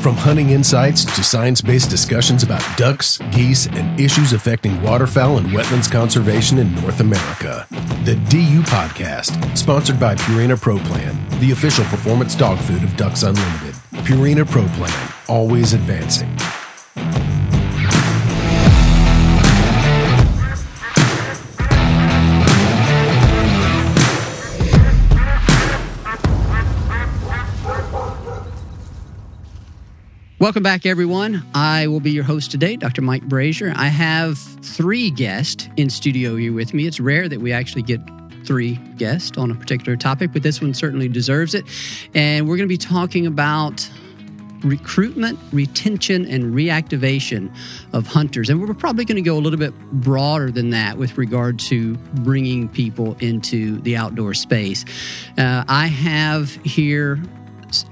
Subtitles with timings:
[0.00, 5.48] From hunting insights to science based discussions about ducks, geese, and issues affecting waterfowl and
[5.48, 7.66] wetlands conservation in North America.
[8.04, 13.24] The DU Podcast, sponsored by Purina Pro Plan, the official performance dog food of Ducks
[13.24, 13.74] Unlimited.
[14.06, 16.34] Purina Pro Plan, always advancing.
[30.40, 31.46] Welcome back, everyone.
[31.54, 33.02] I will be your host today, Dr.
[33.02, 33.76] Mike Brasher.
[33.76, 36.86] I have three guests in studio here with me.
[36.86, 38.00] It's rare that we actually get
[38.46, 41.66] three guests on a particular topic, but this one certainly deserves it.
[42.14, 43.86] And we're going to be talking about
[44.62, 47.54] recruitment, retention, and reactivation
[47.92, 48.48] of hunters.
[48.48, 51.96] And we're probably going to go a little bit broader than that with regard to
[52.22, 54.86] bringing people into the outdoor space.
[55.36, 57.20] Uh, I have here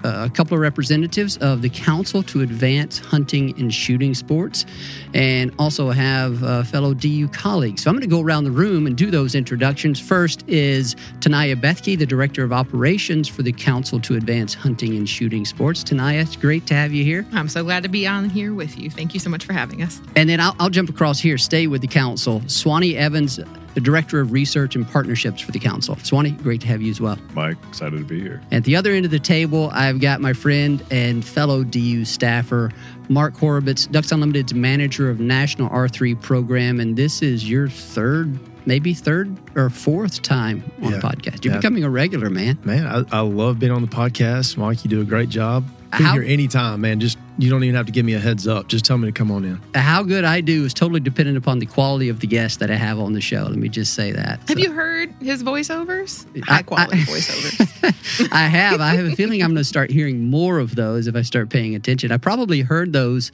[0.05, 4.67] a couple of representatives of the Council to Advance Hunting and Shooting Sports,
[5.15, 7.83] and also have uh, fellow DU colleagues.
[7.83, 10.01] So I'm going to go around the room and do those introductions.
[10.01, 15.09] First is Taniya Bethke, the Director of Operations for the Council to Advance Hunting and
[15.09, 15.85] Shooting Sports.
[15.85, 17.27] Taniya, it's great to have you here.
[17.33, 18.91] I'm so glad to be on here with you.
[18.91, 20.01] Thank you so much for having us.
[20.17, 22.43] And then I'll, I'll jump across here, stay with the Council.
[22.47, 23.41] Swanny Evans,
[23.79, 25.97] the Director of Research and Partnerships for the Council.
[26.03, 27.17] Swanny, great to have you as well.
[27.33, 28.43] Mike, excited to be here.
[28.51, 32.73] At the other end of the table, I've got my friend and fellow DU staffer,
[33.09, 36.81] Mark Horobetz, Ducks Unlimited's manager of National R3 program.
[36.81, 38.37] And this is your third
[38.67, 41.45] maybe third or fourth time on yeah, the podcast.
[41.45, 41.61] You're yeah.
[41.61, 42.59] becoming a regular, man.
[42.65, 44.59] Man, I, I, love being on the podcast.
[44.59, 45.65] Mike, you do a great job.
[45.97, 47.01] Be How, here anytime, man.
[47.01, 48.69] Just you don't even have to give me a heads up.
[48.69, 49.61] Just tell me to come on in.
[49.75, 52.75] How good I do is totally dependent upon the quality of the guests that I
[52.75, 53.45] have on the show.
[53.45, 54.41] Let me just say that.
[54.49, 54.59] Have so.
[54.59, 56.27] you heard his voiceovers?
[56.45, 58.29] High quality I, voiceovers.
[58.33, 58.81] I have.
[58.81, 61.49] I have a feeling I'm going to start hearing more of those if I start
[61.49, 62.13] paying attention.
[62.13, 63.33] I probably heard those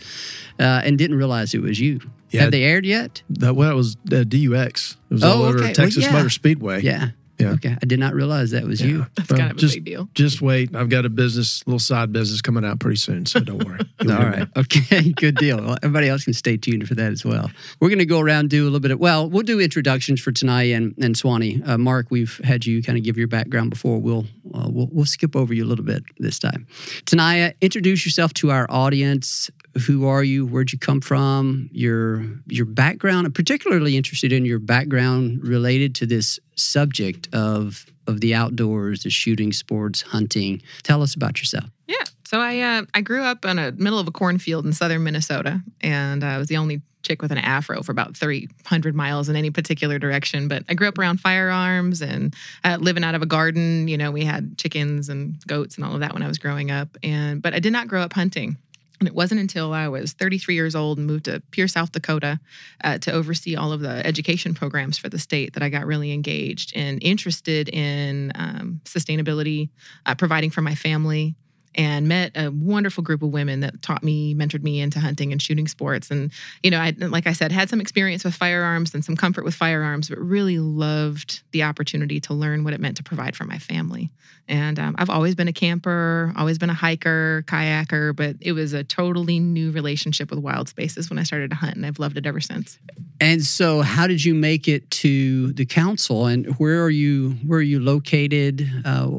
[0.61, 2.01] uh, and didn't realize it was you.
[2.31, 3.23] Yeah, have they aired yet?
[3.31, 4.97] That well, it was uh, DUX.
[5.11, 5.73] It was oh, all over okay.
[5.73, 6.19] Texas well, yeah.
[6.19, 6.83] Motor Speedway.
[6.83, 7.11] Yeah.
[7.39, 7.51] Yeah.
[7.53, 7.77] Okay.
[7.81, 8.87] I did not realize that was yeah.
[8.87, 9.07] you.
[9.17, 10.09] That's kind of a just, big deal.
[10.15, 10.75] Just wait.
[10.75, 13.81] I've got a business, little side business coming out pretty soon, so don't worry.
[14.01, 14.49] All right.
[14.57, 15.13] Okay.
[15.17, 15.59] Good deal.
[15.59, 17.51] Well, everybody else can stay tuned for that as well.
[17.81, 20.31] We're going to go around do a little bit of, well, we'll do introductions for
[20.31, 21.63] Taniya and, and Swanny.
[21.65, 23.99] Uh, Mark, we've had you kind of give your background before.
[23.99, 26.67] We'll, uh, we'll, we'll skip over you a little bit this time.
[27.05, 29.51] Taniya, introduce yourself to our audience
[29.87, 34.59] who are you where'd you come from your your background i'm particularly interested in your
[34.59, 41.15] background related to this subject of of the outdoors the shooting sports hunting tell us
[41.15, 44.65] about yourself yeah So I uh, I grew up in a middle of a cornfield
[44.65, 48.95] in southern Minnesota, and I was the only chick with an afro for about 300
[48.95, 50.49] miles in any particular direction.
[50.49, 52.35] But I grew up around firearms and
[52.65, 53.89] uh, living out of a garden.
[53.89, 56.71] You know, we had chickens and goats and all of that when I was growing
[56.71, 56.97] up.
[57.03, 58.57] And but I did not grow up hunting.
[59.05, 62.41] And it wasn't until I was 33 years old and moved to Pierre, South Dakota
[62.83, 66.11] uh, to oversee all of the education programs for the state that I got really
[66.11, 69.69] engaged and interested in um, sustainability,
[70.07, 71.35] uh, providing for my family,
[71.75, 75.41] and met a wonderful group of women that taught me, mentored me into hunting and
[75.41, 76.11] shooting sports.
[76.11, 76.33] And,
[76.63, 79.55] you know, I, like I said, had some experience with firearms and some comfort with
[79.55, 83.59] firearms, but really loved the opportunity to learn what it meant to provide for my
[83.59, 84.11] family.
[84.47, 88.75] And um, I've always been a camper, always been a hiker, kayaker, but it was
[88.75, 92.19] a totally new relationship with wild spaces when I started to hunt, and I've loved
[92.19, 92.79] it ever since.
[93.21, 97.31] And so, how did you make it to the council, and where are you?
[97.47, 98.69] Where are you located?
[98.85, 99.13] Uh,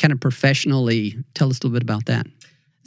[0.00, 2.26] kind of professionally, tell us a little bit about that.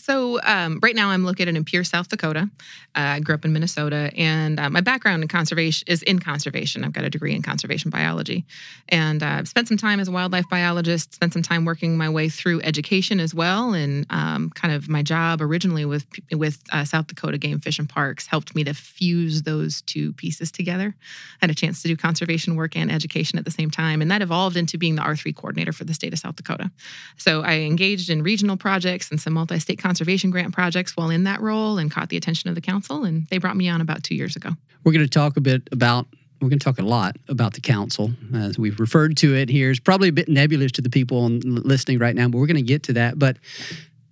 [0.08, 2.50] So um, right now I'm located in Pierre, South Dakota.
[2.96, 6.86] Uh, I grew up in Minnesota, and uh, my background in conservation is in conservation.
[6.86, 8.46] I've got a degree in conservation biology,
[8.88, 11.14] and uh, I've spent some time as a wildlife biologist.
[11.14, 15.04] Spent some time working my way through education as well, and um, kind of my
[15.04, 19.42] job originally with with uh, South Dakota Game Fish and Parks helped me to fuse
[19.42, 20.96] those two pieces together.
[20.96, 24.10] I had a chance to do conservation work and education at the same time, and
[24.10, 26.72] that evolved into being the R3 coordinator for the state of South Dakota.
[27.18, 31.24] So I engaged in regional projects and some multi-state conservation conservation grant projects while in
[31.24, 33.04] that role and caught the attention of the council.
[33.04, 34.52] And they brought me on about two years ago.
[34.84, 36.06] We're going to talk a bit about
[36.40, 39.72] we're going to talk a lot about the council as we've referred to it here.
[39.72, 42.62] It's probably a bit nebulous to the people listening right now, but we're going to
[42.62, 43.18] get to that.
[43.18, 43.38] But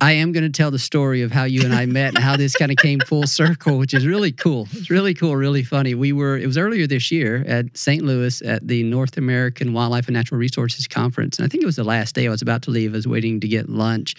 [0.00, 2.36] I am going to tell the story of how you and I met and how
[2.36, 4.68] this kind of came full circle, which is really cool.
[4.72, 5.94] It's really cool, really funny.
[5.94, 8.02] We were, it was earlier this year at St.
[8.04, 11.38] Louis at the North American Wildlife and Natural Resources Conference.
[11.38, 12.92] And I think it was the last day I was about to leave.
[12.92, 14.14] I was waiting to get lunch.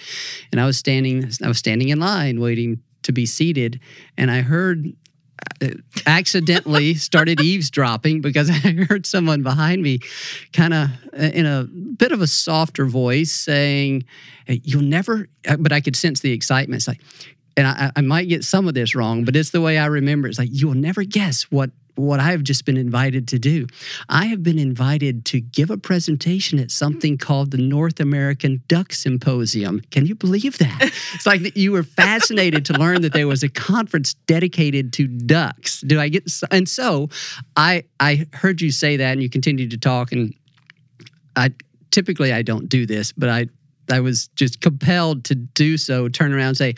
[0.51, 3.80] And I was standing, I was standing in line waiting to be seated.
[4.18, 4.91] And I heard
[6.05, 9.99] accidentally started eavesdropping because I heard someone behind me
[10.53, 14.05] kind of uh, in a bit of a softer voice saying,
[14.47, 16.79] You'll never, uh, but I could sense the excitement.
[16.79, 17.01] It's like,
[17.57, 20.27] and I, I might get some of this wrong, but it's the way I remember.
[20.27, 23.67] It's like, you'll never guess what what I've just been invited to do.
[24.07, 28.94] I have been invited to give a presentation at something called the North American Duck
[28.94, 29.81] Symposium.
[29.91, 30.94] Can you believe that?
[31.13, 35.81] it's like you were fascinated to learn that there was a conference dedicated to ducks.
[35.81, 37.09] Do I get and so
[37.55, 40.33] I I heard you say that and you continued to talk and
[41.35, 41.51] I
[41.91, 43.47] typically I don't do this, but I
[43.89, 46.75] I was just compelled to do so, turn around and say,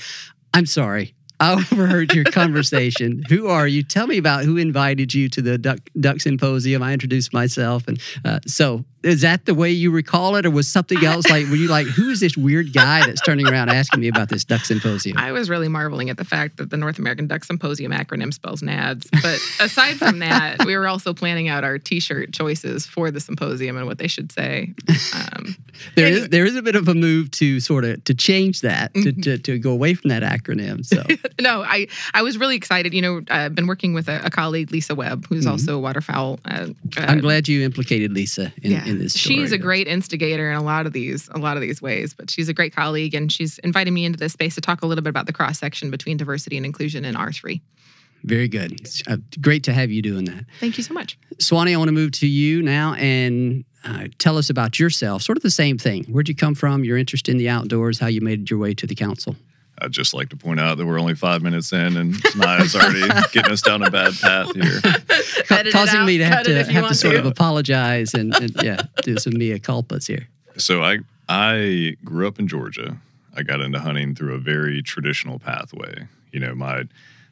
[0.53, 1.13] I'm sorry.
[1.39, 3.23] I overheard your conversation.
[3.29, 3.83] who are you?
[3.83, 6.83] Tell me about who invited you to the Duck, Duck Symposium.
[6.83, 7.87] I introduced myself.
[7.87, 11.47] And uh, so is that the way you recall it, or was something else like?
[11.47, 14.43] Were you like, who is this weird guy that's turning around asking me about this
[14.43, 15.17] duck symposium?
[15.17, 18.61] I was really marveling at the fact that the North American Duck Symposium acronym spells
[18.61, 19.07] NADS.
[19.21, 23.77] But aside from that, we were also planning out our T-shirt choices for the symposium
[23.77, 24.73] and what they should say.
[25.13, 25.55] Um,
[25.95, 26.21] there anyway.
[26.21, 28.99] is there is a bit of a move to sort of to change that to,
[28.99, 29.21] mm-hmm.
[29.21, 30.85] to, to, go away from that acronym.
[30.85, 31.03] So
[31.41, 32.93] no, I I was really excited.
[32.93, 35.51] You know, I've been working with a, a colleague, Lisa Webb, who's mm-hmm.
[35.51, 36.39] also a waterfowl.
[36.43, 36.67] Uh,
[36.97, 39.35] I'm glad you implicated Lisa in, yeah in this story.
[39.35, 42.29] She's a great instigator in a lot of these a lot of these ways, but
[42.29, 45.03] she's a great colleague and she's invited me into this space to talk a little
[45.03, 47.61] bit about the cross section between diversity and inclusion in R3.
[48.23, 48.73] Very good.
[48.73, 50.45] It's uh, great to have you doing that.
[50.59, 51.17] Thank you so much.
[51.39, 55.21] Swanny, I want to move to you now and uh, tell us about yourself.
[55.21, 56.03] Sort of the same thing.
[56.05, 56.83] Where'd you come from?
[56.83, 59.37] Your interest in the outdoors, how you made your way to the council.
[59.81, 63.07] I'd just like to point out that we're only five minutes in, and Taniya's already
[63.31, 64.81] getting us down a bad path here,
[65.47, 67.19] Ca- causing me to have to have to sort to.
[67.19, 70.27] of apologize and, and yeah, do some mea culpas here.
[70.57, 72.97] So I I grew up in Georgia.
[73.35, 76.07] I got into hunting through a very traditional pathway.
[76.31, 76.83] You know, my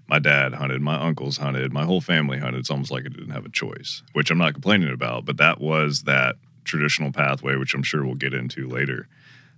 [0.07, 2.59] my dad hunted, my uncles hunted, my whole family hunted.
[2.59, 5.59] It's almost like I didn't have a choice, which I'm not complaining about, but that
[5.59, 9.07] was that traditional pathway, which I'm sure we'll get into later.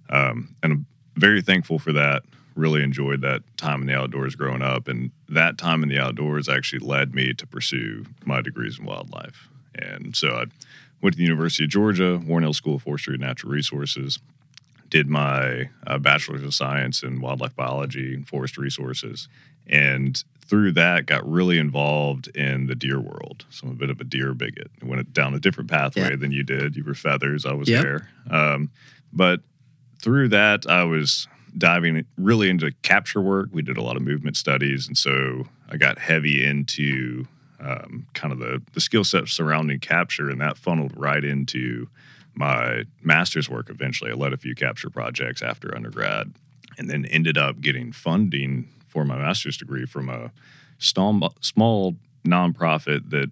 [0.10, 2.24] Um, and I'm very thankful for that
[2.60, 4.88] really enjoyed that time in the outdoors growing up.
[4.88, 9.50] And that time in the outdoors actually led me to pursue my degrees in wildlife.
[9.76, 10.46] And so I
[11.02, 14.20] went to the University of Georgia, Warnell School of Forestry and Natural Resources,
[14.90, 19.28] did my uh, bachelor's of science in wildlife biology and forest resources.
[19.68, 23.46] And through that, got really involved in the deer world.
[23.52, 24.72] So I'm a bit of a deer bigot.
[24.82, 26.16] I went down a different pathway yeah.
[26.16, 26.76] than you did.
[26.76, 27.84] You were feathers, I was yep.
[27.84, 28.10] hair.
[28.32, 28.72] Um,
[29.14, 29.42] but
[30.02, 31.28] through that, I was
[31.58, 33.50] diving really into capture work.
[33.52, 37.26] We did a lot of movement studies, and so I got heavy into
[37.60, 41.88] um, kind of the the skill sets surrounding capture, and that funneled right into
[42.34, 43.70] my master's work.
[43.70, 46.34] Eventually, I led a few capture projects after undergrad,
[46.78, 50.32] and then ended up getting funding for my master's degree from a
[50.78, 53.30] small, small nonprofit that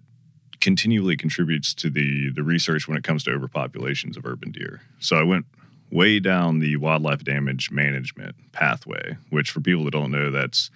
[0.60, 4.80] continually contributes to the the research when it comes to overpopulations of urban deer.
[4.98, 5.46] So I went
[5.90, 10.70] way down the wildlife damage management pathway, which for people that don't know, that's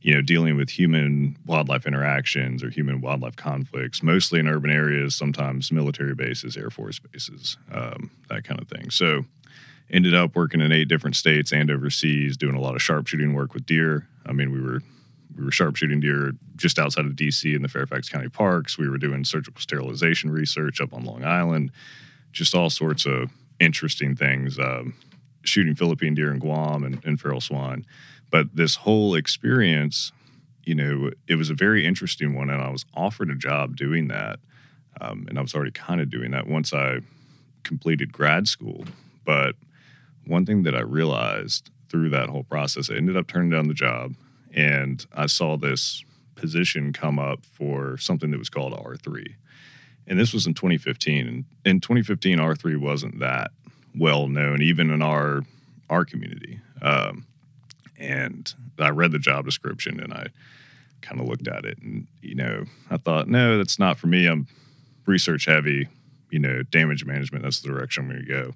[0.00, 5.14] you know dealing with human wildlife interactions or human wildlife conflicts, mostly in urban areas,
[5.14, 8.90] sometimes military bases, air force bases, um, that kind of thing.
[8.90, 9.24] So
[9.90, 13.54] ended up working in eight different states and overseas, doing a lot of sharpshooting work
[13.54, 14.06] with deer.
[14.26, 14.80] I mean, we were
[15.36, 18.76] we were sharpshooting deer just outside of DC in the Fairfax County parks.
[18.76, 21.70] We were doing surgical sterilization research up on Long Island,
[22.32, 24.58] just all sorts of interesting things.
[24.58, 24.94] Um,
[25.48, 27.84] shooting Philippine deer in Guam and, and feral swine.
[28.30, 30.12] But this whole experience,
[30.64, 32.50] you know, it was a very interesting one.
[32.50, 34.38] And I was offered a job doing that.
[35.00, 36.98] Um, and I was already kind of doing that once I
[37.62, 38.84] completed grad school.
[39.24, 39.54] But
[40.26, 43.74] one thing that I realized through that whole process, I ended up turning down the
[43.74, 44.14] job
[44.52, 49.34] and I saw this position come up for something that was called R3.
[50.08, 51.28] And this was in 2015.
[51.28, 53.50] And in 2015, R3 wasn't that
[53.96, 55.42] well known, even in our
[55.90, 56.60] our community.
[56.82, 57.26] Um,
[57.98, 60.26] and I read the job description and I
[61.00, 64.26] kind of looked at it and you know I thought no that's not for me
[64.26, 64.46] I'm
[65.06, 65.88] research heavy
[66.30, 68.54] you know damage management that's the direction I'm going to go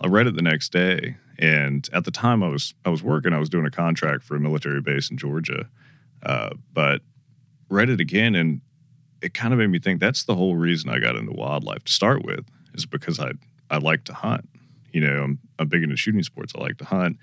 [0.00, 3.32] I read it the next day, and at the time I was I was working.
[3.32, 5.68] I was doing a contract for a military base in Georgia,
[6.24, 7.00] uh, but
[7.68, 8.60] read it again, and
[9.24, 11.92] it kind of made me think that's the whole reason I got into wildlife to
[11.92, 13.32] start with is because I
[13.70, 14.48] I like to hunt.
[14.92, 16.52] You know, I'm I'm big into shooting sports.
[16.54, 17.16] I like to hunt.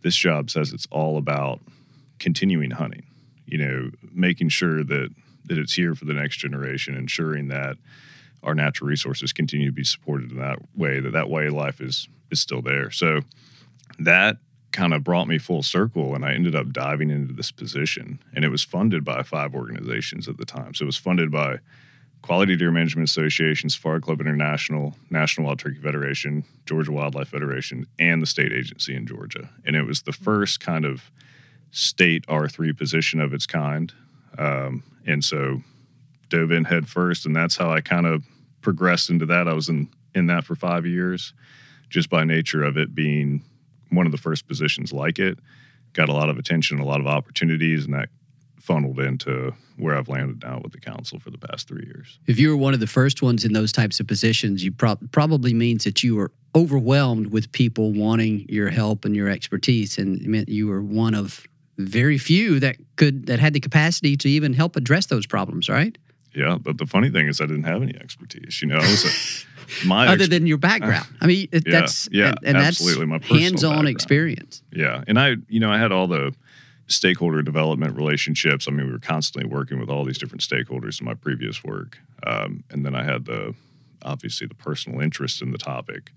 [0.00, 1.60] This job says it's all about
[2.18, 3.04] continuing hunting.
[3.44, 5.10] You know, making sure that
[5.44, 7.76] that it's here for the next generation, ensuring that
[8.42, 12.08] our natural resources continue to be supported in that way that that way life is
[12.30, 13.20] is still there so
[13.98, 14.38] that
[14.74, 18.18] kind of brought me full circle and i ended up diving into this position.
[18.34, 20.74] And it was funded by five organizations at the time.
[20.74, 21.60] So it was funded by
[22.22, 28.22] quality deer management association safari club international national wild turkey federation georgia wildlife federation and
[28.22, 29.48] the state agency in georgia.
[29.64, 31.10] And it was the first kind of
[31.70, 33.92] state r3 position of its kind.
[34.38, 35.62] Um, and so
[36.28, 38.24] dove in head first and that's how i kind of
[38.64, 39.46] progressed into that.
[39.46, 41.32] I was in in that for five years,
[41.90, 43.44] just by nature of it being
[43.94, 45.38] one of the first positions like it.
[45.92, 48.08] Got a lot of attention, a lot of opportunities, and that
[48.60, 52.18] funneled into where I've landed now with the council for the past three years.
[52.26, 54.96] If you were one of the first ones in those types of positions, you pro-
[55.12, 60.20] probably means that you were overwhelmed with people wanting your help and your expertise, and
[60.20, 61.46] it meant you were one of
[61.76, 65.98] very few that could that had the capacity to even help address those problems, right?
[66.34, 68.60] Yeah, but the funny thing is, I didn't have any expertise.
[68.62, 69.53] You know, I was a,
[69.86, 71.06] my other than your background.
[71.20, 73.88] I mean, it, yeah, that's yeah, and, and absolutely that's my hands-on background.
[73.88, 74.62] experience.
[74.72, 76.34] Yeah, and I, you know, I had all the
[76.86, 78.68] stakeholder development relationships.
[78.68, 81.98] I mean, we were constantly working with all these different stakeholders in my previous work,
[82.26, 83.54] um, and then I had the
[84.02, 86.12] obviously the personal interest in the topic.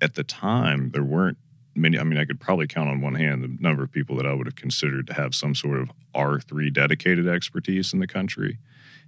[0.00, 1.38] At the time, there weren't
[1.74, 1.98] many.
[1.98, 4.32] I mean, I could probably count on one hand the number of people that I
[4.32, 8.58] would have considered to have some sort of R three dedicated expertise in the country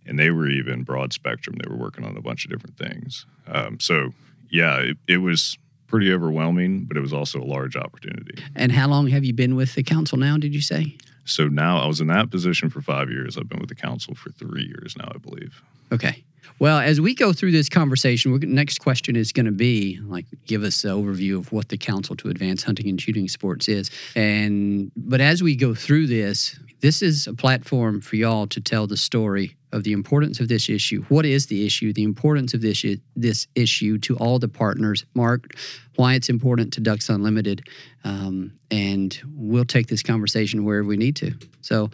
[0.07, 1.57] and they were even broad spectrum.
[1.63, 3.27] They were working on a bunch of different things.
[3.47, 4.11] Um, so
[4.51, 8.43] yeah, it, it, was pretty overwhelming, but it was also a large opportunity.
[8.55, 10.37] And how long have you been with the council now?
[10.37, 10.97] Did you say?
[11.25, 13.39] So now I was in that position for five years.
[13.39, 15.63] I've been with the council for three years now, I believe.
[15.93, 16.25] Okay.
[16.59, 20.63] Well, as we go through this conversation, next question is going to be like, give
[20.63, 23.91] us an overview of what the Council to Advance Hunting and Shooting Sports is.
[24.15, 28.87] And but as we go through this, this is a platform for y'all to tell
[28.87, 31.03] the story of the importance of this issue.
[31.09, 31.93] What is the issue?
[31.93, 32.85] The importance of this
[33.17, 35.05] this issue to all the partners.
[35.15, 35.57] Mark,
[35.97, 37.67] why it's important to Ducks Unlimited,
[38.05, 41.33] um, and we'll take this conversation wherever we need to.
[41.61, 41.91] So.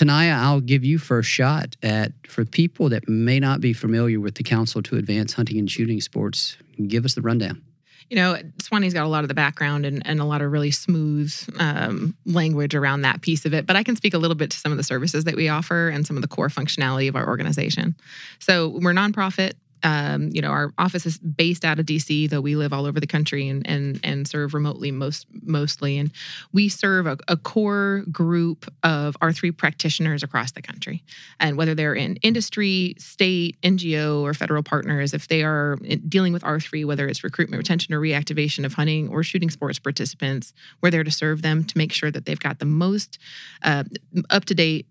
[0.00, 4.36] Taniya, I'll give you first shot at for people that may not be familiar with
[4.36, 6.56] the Council to Advance Hunting and Shooting Sports.
[6.86, 7.62] Give us the rundown
[8.10, 10.72] you know, Swanny's got a lot of the background and, and a lot of really
[10.72, 13.66] smooth um, language around that piece of it.
[13.66, 15.88] But I can speak a little bit to some of the services that we offer
[15.88, 17.94] and some of the core functionality of our organization.
[18.40, 19.52] So we're nonprofit.
[19.82, 23.00] Um, you know, our office is based out of DC, though we live all over
[23.00, 25.98] the country and and and serve remotely most mostly.
[25.98, 26.10] And
[26.52, 31.02] we serve a, a core group of R3 practitioners across the country.
[31.38, 35.76] And whether they're in industry, state, NGO, or federal partners, if they are
[36.08, 40.52] dealing with R3, whether it's recruitment, retention, or reactivation of hunting or shooting sports participants,
[40.82, 43.18] we're there to serve them to make sure that they've got the most
[43.62, 43.84] uh,
[44.30, 44.86] up to date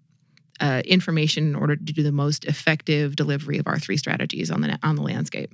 [0.60, 4.62] uh, information in order to do the most effective delivery of our three strategies on
[4.62, 5.52] the on the landscape.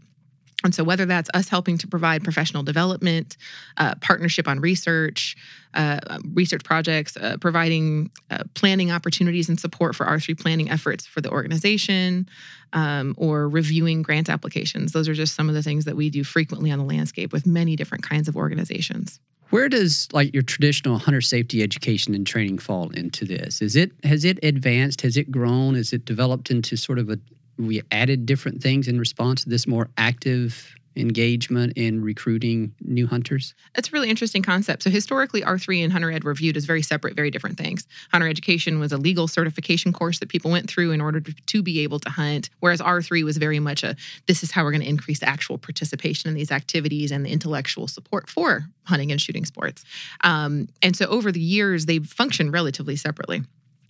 [0.63, 3.37] And so, whether that's us helping to provide professional development,
[3.77, 5.35] uh, partnership on research,
[5.75, 5.99] uh,
[6.33, 11.29] research projects, uh, providing uh, planning opportunities and support for R3 planning efforts for the
[11.29, 12.27] organization,
[12.73, 16.23] um, or reviewing grant applications, those are just some of the things that we do
[16.23, 19.19] frequently on the landscape with many different kinds of organizations.
[19.49, 23.61] Where does like your traditional hunter safety education and training fall into this?
[23.61, 25.01] Is it has it advanced?
[25.01, 25.75] Has it grown?
[25.75, 27.19] Has it developed into sort of a
[27.57, 33.53] we added different things in response to this more active engagement in recruiting new hunters?
[33.73, 34.83] That's a really interesting concept.
[34.83, 37.87] So historically, R3 and Hunter Ed were viewed as very separate, very different things.
[38.11, 41.79] Hunter education was a legal certification course that people went through in order to, be
[41.79, 43.95] able to hunt, whereas R3 was very much a
[44.27, 47.87] this is how we're going to increase actual participation in these activities and the intellectual
[47.87, 49.83] support for hunting and shooting sports.
[50.21, 53.43] Um, and so over the years, they've functioned relatively separately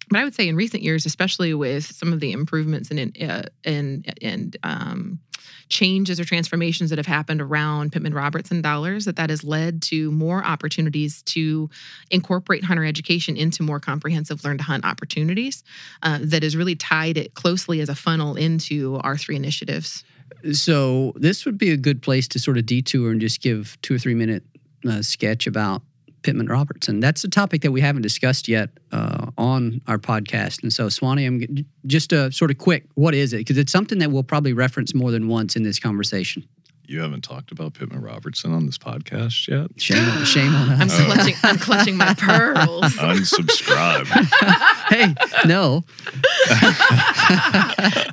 [0.10, 3.44] but I would say in recent years, especially with some of the improvements and uh,
[3.64, 5.20] and um,
[5.70, 10.12] changes or transformations that have happened around Pittman Robertson dollars, that that has led to
[10.12, 11.70] more opportunities to
[12.12, 15.64] incorporate hunter education into more comprehensive learn to hunt opportunities.
[16.04, 20.04] Uh, that has really tied it closely as a funnel into our three initiatives.
[20.54, 23.96] So this would be a good place to sort of detour and just give two
[23.96, 24.44] or three minute
[24.88, 25.82] uh, sketch about
[26.26, 27.00] Pittman Robertson.
[27.00, 30.64] That's a topic that we haven't discussed yet uh, on our podcast.
[30.64, 33.38] And so, Swanny, I'm just a sort of quick, what is it?
[33.38, 36.44] Because it's something that we'll probably reference more than once in this conversation.
[36.88, 39.72] You haven't talked about Pittman Robertson on this podcast yet.
[39.82, 40.94] Shame on, shame on us.
[40.94, 41.06] I'm oh.
[41.14, 42.84] clutching, I'm clutching my pearls.
[42.94, 44.06] Unsubscribe.
[44.90, 45.16] hey,
[45.48, 45.84] no.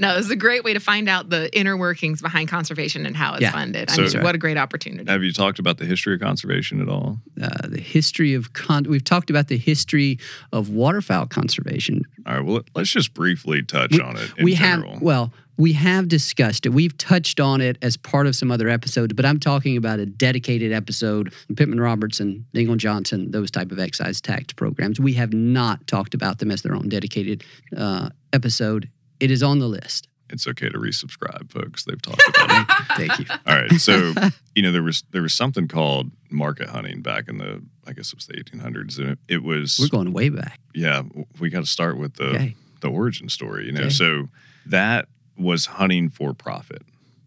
[0.00, 3.17] no, this is a great way to find out the inner workings behind conservation and
[3.17, 3.52] how it's yeah.
[3.52, 3.91] funded.
[3.91, 5.11] I mean, what a great opportunity.
[5.11, 7.19] Have you talked about the history of conservation at all?
[7.41, 10.19] Uh, the history of con- we've talked about the history
[10.52, 12.02] of waterfowl conservation.
[12.26, 12.45] All right.
[12.45, 14.43] Well, let's just briefly touch we, on it.
[14.43, 14.93] we general.
[14.93, 16.71] have well we have discussed it.
[16.71, 20.07] We've touched on it as part of some other episodes, but I'm talking about a
[20.07, 21.33] dedicated episode.
[21.54, 24.99] Pittman Robertson, Dingell Johnson, those type of excise tax programs.
[24.99, 27.45] We have not talked about them as their own dedicated
[27.76, 28.90] uh, episode.
[29.20, 30.09] It is on the list.
[30.31, 31.85] It's okay to resubscribe, folks.
[31.85, 32.87] They've talked about it.
[32.96, 33.27] Thank you.
[33.46, 33.81] All right.
[33.81, 34.14] So,
[34.57, 38.09] you know, there was there was something called market hunting back in the I guess
[38.09, 40.59] it was the 1800s, and it, it was we're going way back.
[40.75, 41.03] Yeah,
[41.38, 42.57] we got to start with the okay.
[42.81, 43.66] the origin story.
[43.66, 43.90] You know, okay.
[43.90, 44.29] so
[44.66, 46.83] that was hunting for profit.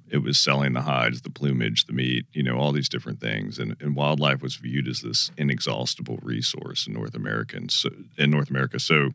[0.10, 3.58] It was selling the hides, the plumage, the meat, you know, all these different things.
[3.58, 7.60] And, and wildlife was viewed as this inexhaustible resource in North America.
[7.70, 8.80] So, in North America.
[8.80, 9.10] So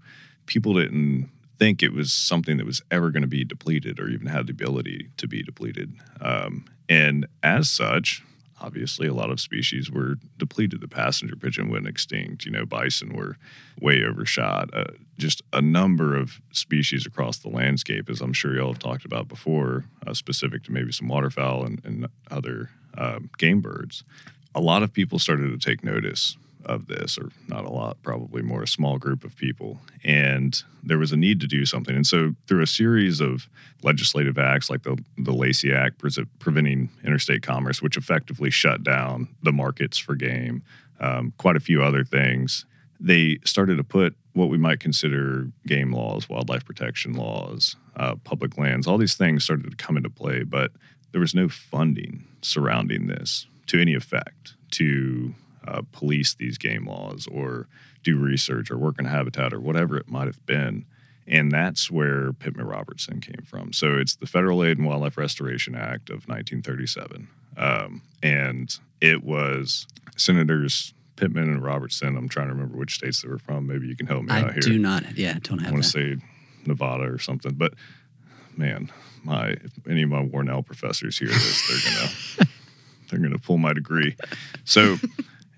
[0.46, 4.26] people didn't think it was something that was ever going to be depleted or even
[4.26, 5.92] had the ability to be depleted.
[6.20, 8.24] Um, and as such,
[8.60, 10.80] obviously a lot of species were depleted.
[10.80, 12.44] The passenger pigeon went extinct.
[12.44, 13.36] You know, bison were
[13.80, 14.70] way overshot.
[14.72, 14.84] Uh,
[15.18, 19.28] just a number of species across the landscape, as I'm sure y'all have talked about
[19.28, 24.04] before, uh, specific to maybe some waterfowl and, and other uh, game birds.
[24.54, 28.42] A lot of people started to take notice of this, or not a lot, probably
[28.42, 29.80] more a small group of people.
[30.04, 31.94] And there was a need to do something.
[31.94, 33.48] And so, through a series of
[33.82, 39.28] legislative acts like the, the Lacey Act pre- preventing interstate commerce, which effectively shut down
[39.42, 40.62] the markets for game,
[41.00, 42.66] um, quite a few other things,
[42.98, 48.56] they started to put what we might consider game laws, wildlife protection laws, uh, public
[48.58, 50.42] lands, all these things started to come into play.
[50.42, 50.70] But
[51.12, 55.34] there was no funding surrounding this to any effect to
[55.66, 57.68] uh, police these game laws or
[58.02, 60.86] do research or work in habitat or whatever it might have been.
[61.26, 63.72] And that's where Pittman Robertson came from.
[63.72, 67.28] So it's the Federal Aid and Wildlife Restoration Act of 1937.
[67.56, 72.16] Um, and it was Senators Pittman and Robertson.
[72.16, 73.66] I'm trying to remember which states they were from.
[73.66, 74.62] Maybe you can help me I out here.
[74.64, 75.16] I do not.
[75.16, 76.16] Yeah, don't have I want to say
[76.66, 77.52] Nevada or something.
[77.54, 77.74] But
[78.56, 78.90] man,
[79.22, 82.50] my if any of my Warnell professors hear this, they're gonna
[83.08, 84.16] they're gonna pull my degree.
[84.64, 84.96] So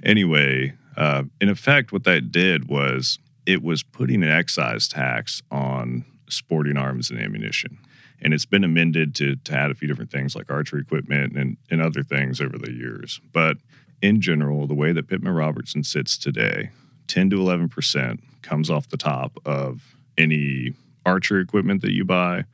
[0.03, 6.05] Anyway, uh, in effect, what that did was it was putting an excise tax on
[6.29, 7.79] sporting arms and ammunition.
[8.21, 11.57] And it's been amended to, to add a few different things like archery equipment and,
[11.71, 13.21] and other things over the years.
[13.33, 13.57] But
[14.01, 16.71] in general, the way that Pittman Robertson sits today,
[17.09, 22.45] 10 to 11% comes off the top of any archery equipment that you buy,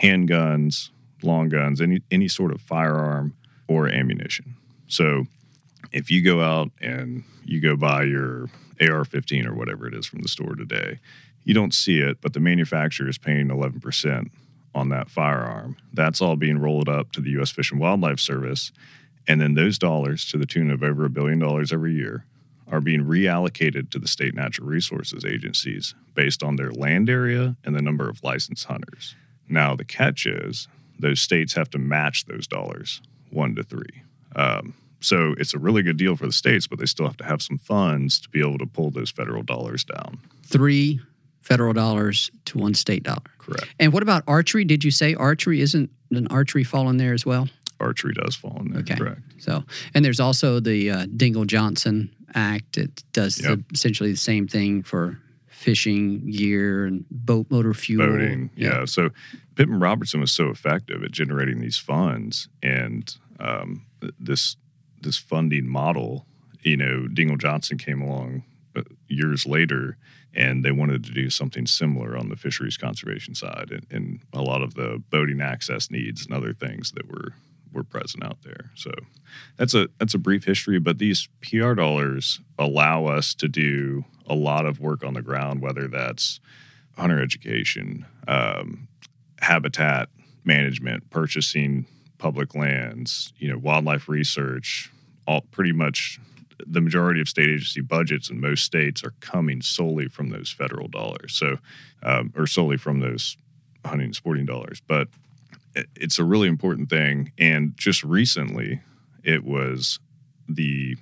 [0.00, 0.90] handguns,
[1.22, 3.34] long guns, any, any sort of firearm
[3.66, 4.56] or ammunition.
[4.88, 5.24] So
[5.92, 8.48] if you go out and you go buy your
[8.80, 10.98] AR 15 or whatever it is from the store today,
[11.44, 14.30] you don't see it, but the manufacturer is paying 11%
[14.74, 15.76] on that firearm.
[15.92, 17.50] That's all being rolled up to the U.S.
[17.50, 18.72] Fish and Wildlife Service.
[19.28, 22.24] And then those dollars, to the tune of over a billion dollars every year,
[22.66, 27.76] are being reallocated to the state natural resources agencies based on their land area and
[27.76, 29.14] the number of licensed hunters.
[29.48, 30.66] Now, the catch is
[30.98, 34.02] those states have to match those dollars one to three.
[34.34, 37.24] Um, so it's a really good deal for the states, but they still have to
[37.24, 40.18] have some funds to be able to pull those federal dollars down.
[40.44, 41.00] Three
[41.42, 43.20] federal dollars to one state dollar.
[43.38, 43.66] Correct.
[43.78, 44.64] And what about archery?
[44.64, 47.48] Did you say archery isn't an archery fall in there as well?
[47.80, 48.80] Archery does fall in there.
[48.80, 48.94] Okay.
[48.96, 49.20] Correct.
[49.38, 49.62] So,
[49.94, 52.78] and there's also the uh, Dingell Johnson Act.
[52.78, 53.58] It does Yep.
[53.58, 58.06] the, essentially the same thing for fishing gear and boat motor fuel.
[58.06, 58.50] Boating.
[58.56, 58.84] Yeah.
[58.86, 59.10] So
[59.56, 63.84] Pittman Robertson was so effective at generating these funds and um,
[64.18, 64.56] this
[65.04, 66.26] this funding model.
[66.62, 68.44] You know, Dingell Johnson came along
[68.76, 69.96] uh, years later,
[70.34, 74.42] and they wanted to do something similar on the fisheries conservation side, and, and a
[74.42, 77.34] lot of the boating access needs and other things that were
[77.72, 78.70] were present out there.
[78.74, 78.90] So
[79.56, 84.34] that's a that's a brief history, but these PR dollars allow us to do a
[84.34, 86.40] lot of work on the ground, whether that's
[86.96, 88.88] hunter education, um,
[89.40, 90.08] habitat
[90.44, 91.86] management, purchasing
[92.18, 94.90] public lands, you know, wildlife research,
[95.26, 96.20] all pretty much
[96.66, 100.88] the majority of state agency budgets in most states are coming solely from those federal
[100.88, 101.34] dollars.
[101.34, 101.58] So,
[102.02, 103.36] um, or solely from those
[103.84, 104.80] hunting and sporting dollars.
[104.86, 105.08] But
[105.96, 107.32] it's a really important thing.
[107.38, 108.80] And just recently,
[109.22, 109.98] it was
[110.48, 110.96] the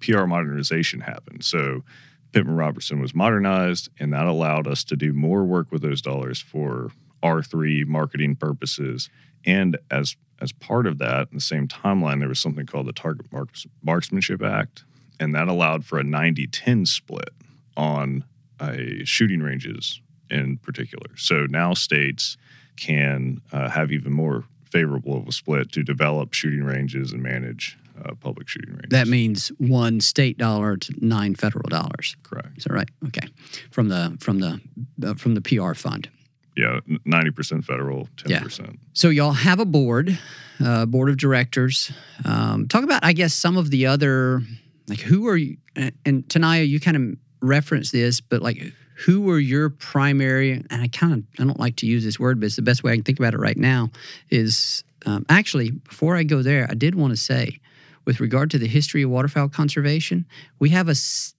[0.00, 1.44] PR modernization happened.
[1.44, 1.84] So
[2.32, 6.40] Pittman Robertson was modernized, and that allowed us to do more work with those dollars
[6.40, 6.90] for
[7.22, 9.10] R3 marketing purposes.
[9.44, 12.92] And as as part of that, in the same timeline, there was something called the
[12.92, 14.84] Target Marks, Marksmanship Act,
[15.18, 17.30] and that allowed for a 90 10 split
[17.76, 18.24] on
[18.60, 20.00] a shooting ranges
[20.30, 21.16] in particular.
[21.16, 22.36] So now states
[22.76, 27.76] can uh, have even more favorable of a split to develop shooting ranges and manage
[28.02, 28.90] uh, public shooting ranges.
[28.90, 32.16] That means one state dollar to nine federal dollars.
[32.22, 32.56] Correct.
[32.56, 32.88] Is that right?
[33.08, 33.28] Okay.
[33.70, 34.60] From the from the
[35.04, 36.08] uh, from the PR fund.
[36.60, 38.78] Yeah, ninety percent federal, ten percent.
[38.92, 40.18] So y'all have a board,
[40.64, 41.90] uh, board of directors.
[42.24, 44.42] Um, talk about, I guess, some of the other,
[44.88, 45.56] like who are you?
[45.74, 47.02] And, and Taniya, you kind of
[47.40, 48.72] referenced this, but like
[49.06, 50.52] who are your primary?
[50.52, 52.84] And I kind of I don't like to use this word, but it's the best
[52.84, 53.90] way I can think about it right now.
[54.28, 57.60] Is um, actually before I go there, I did want to say.
[58.10, 60.26] With regard to the history of waterfowl conservation,
[60.58, 60.96] we have a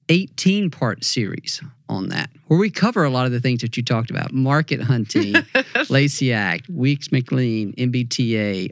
[0.08, 3.84] 18 part series on that where we cover a lot of the things that you
[3.84, 5.36] talked about market hunting,
[5.90, 8.70] Lacey Act, Weeks McLean, MBTA,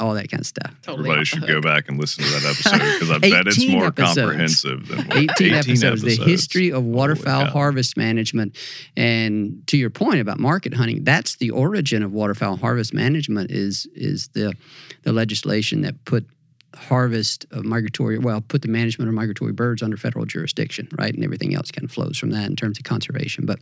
[0.00, 0.72] all that kind of stuff.
[0.88, 4.18] Everybody should go back and listen to that episode because I bet it's more episodes.
[4.18, 7.50] comprehensive than 18, 18 episodes, the history of waterfowl cow.
[7.50, 8.56] harvest management.
[8.96, 13.86] And to your point about market hunting, that's the origin of waterfowl harvest management is
[13.94, 14.54] is the
[15.02, 16.26] the legislation that put
[16.76, 21.24] harvest of migratory well put the management of migratory birds under federal jurisdiction right and
[21.24, 23.58] everything else kind of flows from that in terms of conservation but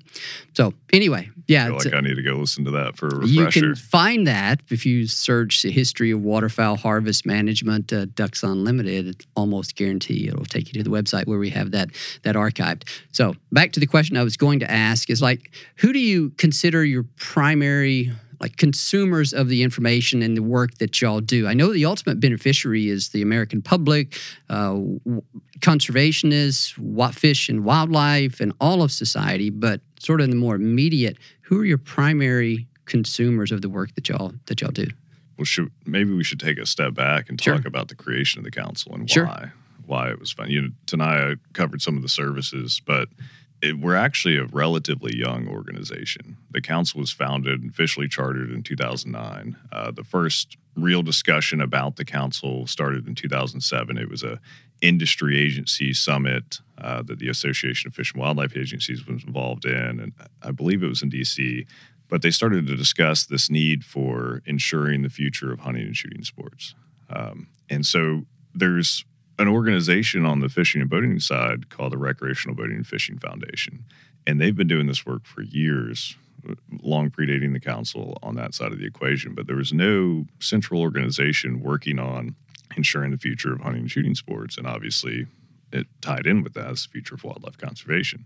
[0.54, 3.26] so anyway yeah I feel like I need to go listen to that for a
[3.26, 8.42] you can find that if you search the history of waterfowl harvest management, uh, Ducks
[8.42, 9.06] Unlimited.
[9.06, 11.90] It's almost guarantee it'll take you to the website where we have that
[12.22, 12.88] that archived.
[13.12, 16.30] So back to the question I was going to ask is like, who do you
[16.30, 18.12] consider your primary
[18.42, 21.46] like consumers of the information and the work that y'all do?
[21.46, 24.18] I know the ultimate beneficiary is the American public,
[24.50, 24.78] uh,
[25.60, 29.48] conservationists, fish and wildlife, and all of society.
[29.50, 33.94] But sort of in the more immediate, who are your primary consumers of the work
[33.94, 34.86] that y'all that y'all do?
[35.38, 37.56] well, should, maybe we should take a step back and Sure.
[37.56, 39.24] talk about the creation of the council and Sure.
[39.26, 39.50] why
[39.86, 40.48] why it was fun.
[40.50, 43.08] You know, tonight I covered some of the services, but
[43.62, 46.36] it, we're actually a relatively young organization.
[46.50, 49.56] The council was founded and officially chartered in 2009.
[49.70, 53.96] Uh, the first real discussion about the council started in 2007.
[53.96, 54.40] It was a
[54.80, 60.00] industry agency summit uh, that the Association of Fish and Wildlife Agencies was involved in,
[60.00, 61.66] and I believe it was in D.C.
[62.08, 66.24] But they started to discuss this need for ensuring the future of hunting and shooting
[66.24, 66.74] sports.
[67.08, 68.22] Um, and so
[68.54, 69.04] there's
[69.42, 73.84] an organization on the fishing and boating side called the Recreational Boating and Fishing Foundation.
[74.26, 76.16] And they've been doing this work for years,
[76.80, 79.34] long predating the council on that side of the equation.
[79.34, 82.36] But there was no central organization working on
[82.76, 84.56] ensuring the future of hunting and shooting sports.
[84.56, 85.26] And obviously,
[85.72, 88.24] it tied in with that as the future of wildlife conservation.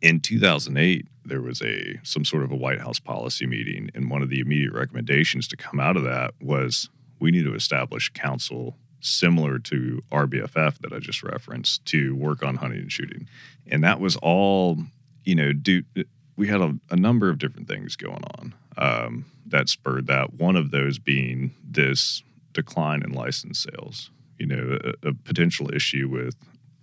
[0.00, 4.22] In 2008, there was a some sort of a White House policy meeting, and one
[4.22, 6.88] of the immediate recommendations to come out of that was
[7.20, 12.56] we need to establish council similar to RBFF that I just referenced to work on
[12.56, 13.28] hunting and shooting.
[13.66, 14.78] And that was all,
[15.24, 15.82] you know, do
[16.36, 20.34] we had a, a number of different things going on um, that spurred that.
[20.34, 26.08] One of those being this decline in license sales, you know, a, a potential issue
[26.08, 26.36] with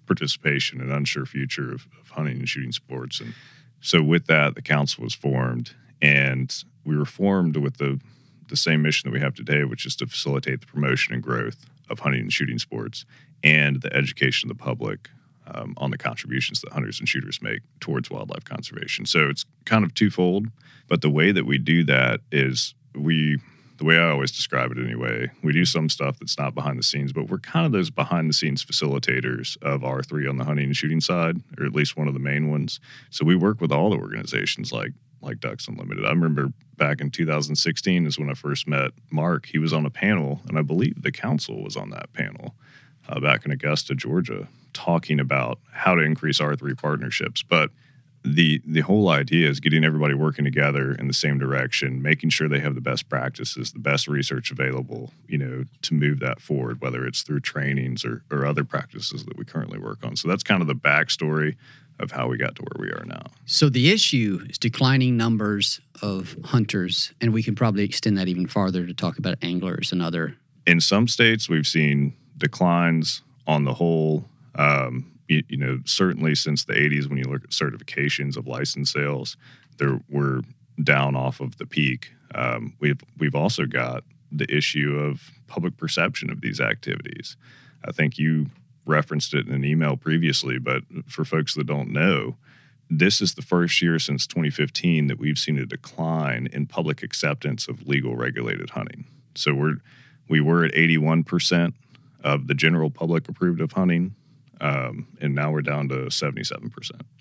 [0.06, 3.20] participation and unsure future of, of hunting and shooting sports.
[3.20, 3.34] And
[3.82, 6.54] so with that, the council was formed and
[6.86, 8.00] we were formed with the
[8.48, 11.68] the same mission that we have today, which is to facilitate the promotion and growth
[11.90, 13.06] of hunting and shooting sports
[13.44, 15.10] and the education of the public
[15.48, 19.06] um, on the contributions that hunters and shooters make towards wildlife conservation.
[19.06, 20.48] So it's kind of twofold,
[20.88, 23.40] but the way that we do that is we
[23.80, 26.84] the way I always describe it anyway, we do some stuff that's not behind the
[26.84, 30.66] scenes, but we're kind of those behind the scenes facilitators of R3 on the hunting
[30.66, 32.82] and shooting side, or at least one of the main ones.
[33.10, 36.06] So we work with all the organizations like like Ducks Unlimited.
[36.06, 39.48] I remember back in 2016 is when I first met Mark.
[39.48, 42.56] He was on a panel, and I believe the council was on that panel
[43.08, 47.44] uh, back in Augusta, Georgia, talking about how to increase R3 partnerships.
[47.44, 47.72] But
[48.24, 52.50] the the whole idea is getting everybody working together in the same direction, making sure
[52.50, 56.82] they have the best practices, the best research available, you know, to move that forward,
[56.82, 60.16] whether it's through trainings or, or other practices that we currently work on.
[60.16, 61.56] So that's kind of the backstory
[62.00, 63.24] of how we got to where we are now.
[63.46, 68.48] So the issue is declining numbers of hunters, and we can probably extend that even
[68.48, 70.36] farther to talk about anglers and other.
[70.66, 74.26] In some states, we've seen declines on the whole.
[74.56, 78.92] Um, you, you, know, certainly since the 80s, when you look at certifications of license
[78.92, 79.38] sales,
[79.78, 80.42] there were
[80.84, 82.12] down off of the peak.
[82.34, 87.36] Um, we've we've also got the issue of public perception of these activities.
[87.86, 88.48] I think you
[88.90, 92.36] referenced it in an email previously, but for folks that don't know,
[92.90, 97.68] this is the first year since 2015 that we've seen a decline in public acceptance
[97.68, 99.06] of legal regulated hunting.
[99.36, 99.76] So we're
[100.28, 101.74] we were at 81%
[102.24, 104.14] of the general public approved of hunting
[104.62, 106.72] um, and now we're down to 77%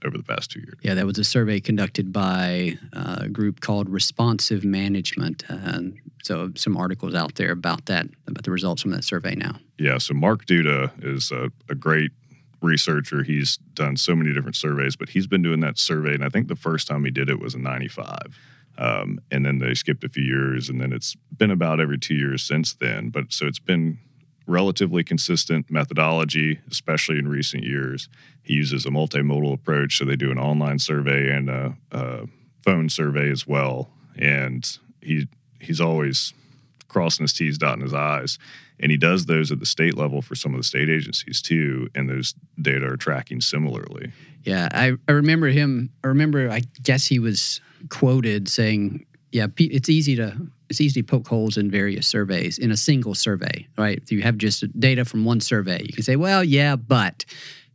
[0.05, 0.79] over the past two years.
[0.83, 5.45] Yeah, that was a survey conducted by uh, a group called Responsive Management.
[5.49, 9.57] And so, some articles out there about that, about the results from that survey now.
[9.79, 12.11] Yeah, so Mark Duda is a, a great
[12.61, 13.23] researcher.
[13.23, 16.15] He's done so many different surveys, but he's been doing that survey.
[16.15, 18.19] And I think the first time he did it was in 95.
[18.79, 22.15] Um, and then they skipped a few years, and then it's been about every two
[22.15, 23.11] years since then.
[23.11, 23.99] But so it's been
[24.49, 28.09] relatively consistent methodology, especially in recent years.
[28.43, 32.27] He uses a multimodal approach, so they do an online survey and a, a
[32.65, 33.91] phone survey as well.
[34.17, 34.67] And
[35.01, 35.29] he
[35.61, 36.33] he's always
[36.89, 38.39] crossing his T's, dotting his I's.
[38.81, 41.89] And he does those at the state level for some of the state agencies too,
[41.95, 44.13] and those data are tracking similarly.
[44.45, 45.91] Yeah, I, I remember him.
[46.03, 50.37] I remember, I guess he was quoted saying, "Yeah, it's easy to
[50.69, 53.99] it's easy to poke holes in various surveys in a single survey, right?
[54.03, 57.25] If you have just data from one survey, you can say, well, yeah, but.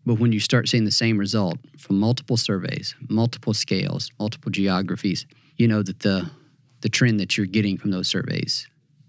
[0.06, 5.26] But when you start seeing the same result from multiple surveys, multiple scales, multiple geographies,
[5.56, 6.30] you know that the
[6.82, 8.68] the trend that you're getting from those surveys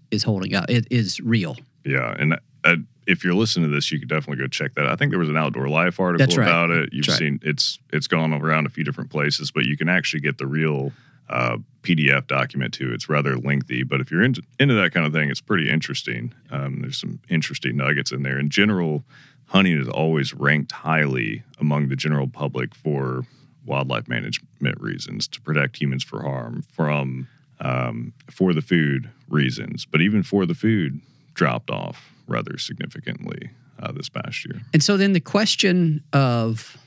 [0.09, 0.69] is holding up.
[0.69, 1.57] It is real.
[1.83, 4.87] Yeah, and uh, if you're listening to this, you could definitely go check that.
[4.87, 6.47] I think there was an Outdoor Life article right.
[6.47, 6.89] about it.
[6.93, 7.51] You've That's seen right.
[7.51, 10.93] it's it's gone around a few different places, but you can actually get the real
[11.29, 12.91] uh, PDF document too.
[12.93, 16.33] It's rather lengthy, but if you're into, into that kind of thing, it's pretty interesting.
[16.51, 18.39] Um, there's some interesting nuggets in there.
[18.39, 19.03] In general,
[19.47, 23.25] hunting is always ranked highly among the general public for
[23.65, 27.27] wildlife management reasons to protect humans for harm from
[27.59, 30.99] um, for the food reasons, but even for the food
[31.33, 34.61] dropped off rather significantly uh, this past year.
[34.73, 36.77] And so then the question of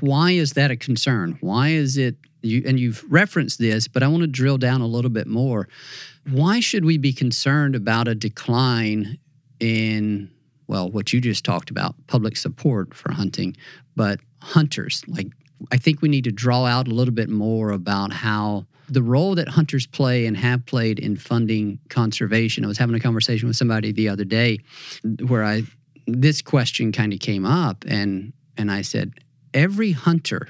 [0.00, 1.38] why is that a concern?
[1.40, 4.86] Why is it you, and you've referenced this, but I want to drill down a
[4.86, 5.68] little bit more.
[6.28, 9.18] Why should we be concerned about a decline
[9.58, 10.30] in,
[10.66, 13.56] well, what you just talked about, public support for hunting,
[13.96, 15.02] but hunters?
[15.06, 15.28] Like,
[15.72, 19.34] I think we need to draw out a little bit more about how the role
[19.36, 22.64] that hunters play and have played in funding conservation.
[22.64, 24.58] I was having a conversation with somebody the other day
[25.26, 25.62] where I
[26.06, 29.14] this question kind of came up and and I said
[29.54, 30.48] every hunter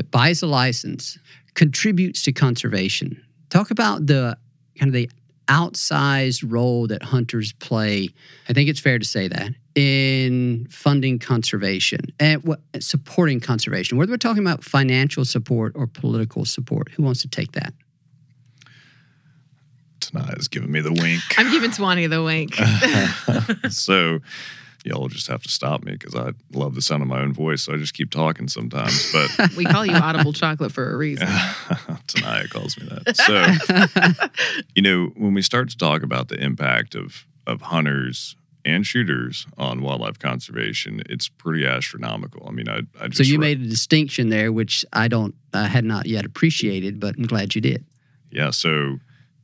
[0.00, 1.18] that buys a license
[1.52, 3.22] contributes to conservation.
[3.50, 4.38] Talk about the
[4.78, 5.10] kind of the
[5.46, 8.08] outsized role that hunters play.
[8.48, 13.98] I think it's fair to say that in funding conservation eh, and what, supporting conservation.
[13.98, 17.74] Whether we're talking about financial support or political support, who wants to take that?
[20.00, 21.20] Taniya is giving me the wink.
[21.36, 22.54] I'm giving Swanny the wink.
[23.70, 24.20] so
[24.84, 27.62] y'all just have to stop me because I love the sound of my own voice.
[27.62, 29.12] So I just keep talking sometimes.
[29.12, 31.26] But we call you Audible Chocolate for a reason.
[32.06, 33.16] Taniya calls me that.
[33.16, 38.86] So, you know, when we start to talk about the impact of of hunters and
[38.86, 42.46] shooters on wildlife conservation, it's pretty astronomical.
[42.46, 45.66] I mean, I, I just so you made a distinction there, which I don't, I
[45.66, 47.84] had not yet appreciated, but I'm glad you did.
[48.30, 48.50] Yeah.
[48.50, 48.98] So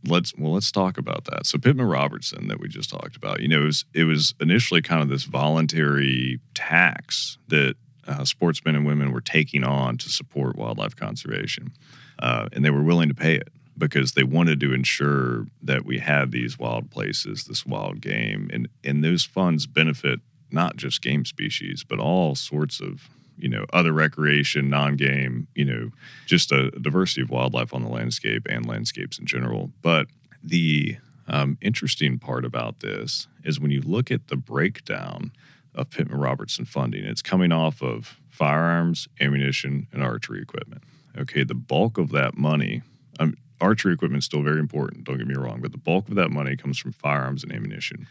[0.07, 1.47] let's well let's talk about that.
[1.47, 4.83] So Pittman Robertson that we just talked about, you know, it was, it was initially
[4.83, 7.75] kind of this voluntary tax that
[8.07, 11.73] uh, sportsmen and women were taking on to support wildlife conservation,
[12.21, 13.49] uh, and they were willing to pay it.
[13.79, 18.69] because they wanted to ensure that we had these wild places, this wild game, and
[18.85, 23.92] and those funds benefit not just game species, but all sorts of you know other
[23.92, 25.90] recreation, non-game, you know,
[26.27, 29.70] just a diversity of wildlife on the landscape and landscapes in general.
[29.83, 30.09] But
[30.42, 30.96] the
[31.29, 35.33] um, interesting part about this is when you look at the breakdown
[35.75, 40.83] of Pittman Robertson funding, it's coming off of firearms, ammunition, and archery equipment.
[41.18, 42.83] Okay, the bulk of that money,
[43.18, 46.14] um, archery equipment is still very important, don't get me wrong, but the bulk of
[46.14, 48.07] that money comes from firearms and ammunition.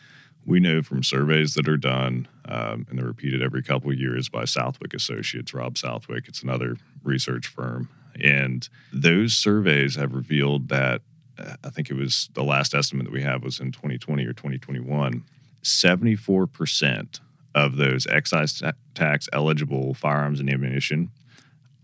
[0.46, 4.30] We know from surveys that are done, um, and they're repeated every couple of years
[4.30, 7.90] by Southwick Associates, Rob Southwick, it's another research firm.
[8.22, 11.02] And those surveys have revealed that
[11.38, 14.34] uh, I think it was the last estimate that we have was in 2020 or
[14.34, 15.24] 2021,
[15.64, 17.20] 74%
[17.54, 18.62] of those excise
[18.94, 21.12] tax eligible firearms and ammunition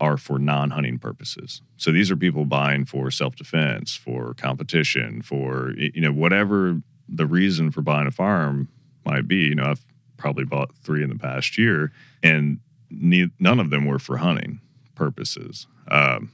[0.00, 1.62] are for non-hunting purposes.
[1.76, 6.82] So these are people buying for self-defense, for competition, for you know whatever
[7.14, 8.68] the reason for buying a firearm
[9.04, 9.36] might be.
[9.36, 9.82] You know, I've
[10.16, 12.58] probably bought 3 in the past year and
[12.90, 14.60] ne- none of them were for hunting
[14.94, 15.66] purposes.
[15.88, 16.32] Um,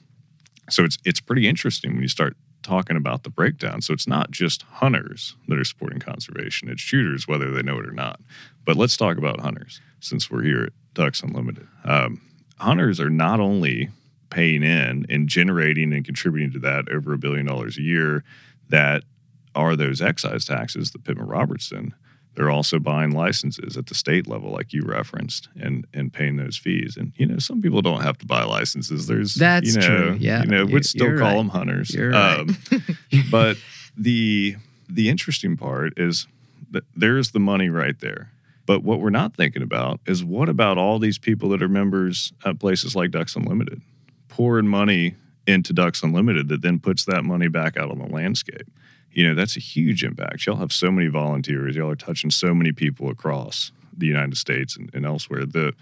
[0.69, 3.81] so it's it's pretty interesting when you start talking about the breakdown.
[3.81, 7.87] So it's not just hunters that are supporting conservation, it's shooters, whether they know it
[7.87, 8.21] or not.
[8.65, 11.67] But let's talk about hunters since we're here at Ducks Unlimited.
[11.85, 12.21] Um,
[12.59, 13.89] hunters are not only
[14.31, 18.25] paying in and generating and contributing to that over a billion dollars a year
[18.69, 19.05] that
[19.59, 21.95] are those excise taxes that Pittman Robertson
[22.39, 26.57] they're also buying licenses at the state level, like you referenced, and and paying those
[26.57, 26.97] fees.
[26.97, 29.09] And you know, some people don't have to buy licenses.
[29.09, 30.17] There's that's you know, true.
[30.21, 31.37] Yeah, you know, we'd still call right.
[31.37, 31.93] them hunters.
[31.93, 32.39] You're right.
[32.39, 32.57] Um,
[33.33, 33.57] but
[33.97, 34.55] the
[34.89, 36.29] the interesting part is
[36.71, 38.31] that there's the money right there.
[38.67, 42.33] But what we're not thinking about is what about all these people that are members
[42.45, 43.83] at places like Ducks Unlimited,
[44.29, 45.17] pouring money
[45.49, 48.71] into Ducks Unlimited that then puts that money back out on the landscape
[49.19, 50.47] you know that's a huge impact.
[50.47, 51.75] Y'all have so many volunteers.
[51.75, 55.73] Y'all are touching so many people across the united states and, and elsewhere the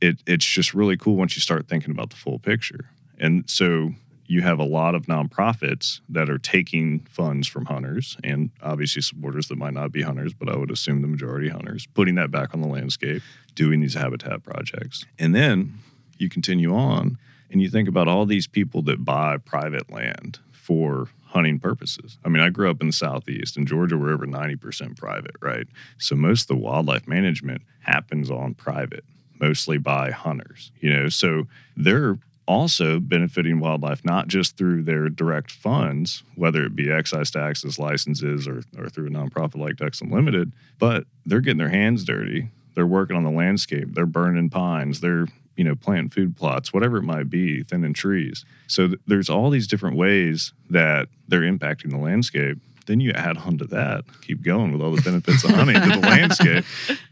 [0.00, 2.88] it, it's just really cool once you start thinking about the full picture.
[3.18, 3.92] And so
[4.26, 9.48] you have a lot of nonprofits that are taking funds from hunters and obviously supporters
[9.48, 12.52] that might not be hunters but i would assume the majority hunters putting that back
[12.52, 13.22] on the landscape
[13.54, 15.04] doing these habitat projects.
[15.18, 15.80] And then
[16.16, 17.18] you continue on
[17.50, 22.18] and you think about all these people that buy private land for hunting purposes.
[22.24, 23.56] I mean, I grew up in the Southeast.
[23.56, 25.66] In Georgia, we're over 90% private, right?
[25.98, 29.04] So most of the wildlife management happens on private,
[29.40, 31.08] mostly by hunters, you know?
[31.08, 37.30] So they're also benefiting wildlife not just through their direct funds, whether it be excise
[37.30, 42.04] taxes, licenses, or, or through a nonprofit like Ducks Unlimited, but they're getting their hands
[42.04, 42.50] dirty.
[42.74, 43.94] They're working on the landscape.
[43.94, 45.00] They're burning pines.
[45.00, 48.44] They're you know, planting food plots, whatever it might be, thinning trees.
[48.66, 52.58] So th- there's all these different ways that they're impacting the landscape.
[52.86, 55.88] Then you add on to that, keep going with all the benefits of hunting to
[55.88, 56.64] the landscape.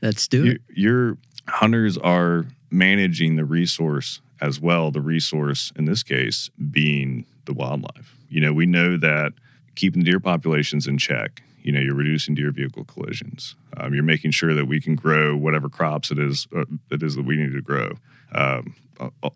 [0.03, 0.61] Let's do You, it.
[0.69, 4.91] your hunters are managing the resource as well.
[4.91, 8.15] The resource in this case being the wildlife.
[8.29, 9.33] You know, we know that
[9.75, 11.43] keeping deer populations in check.
[11.63, 13.55] You know, you're reducing deer vehicle collisions.
[13.77, 17.17] Um, you're making sure that we can grow whatever crops it is uh, it is
[17.17, 17.95] that we need to grow
[18.35, 18.75] um,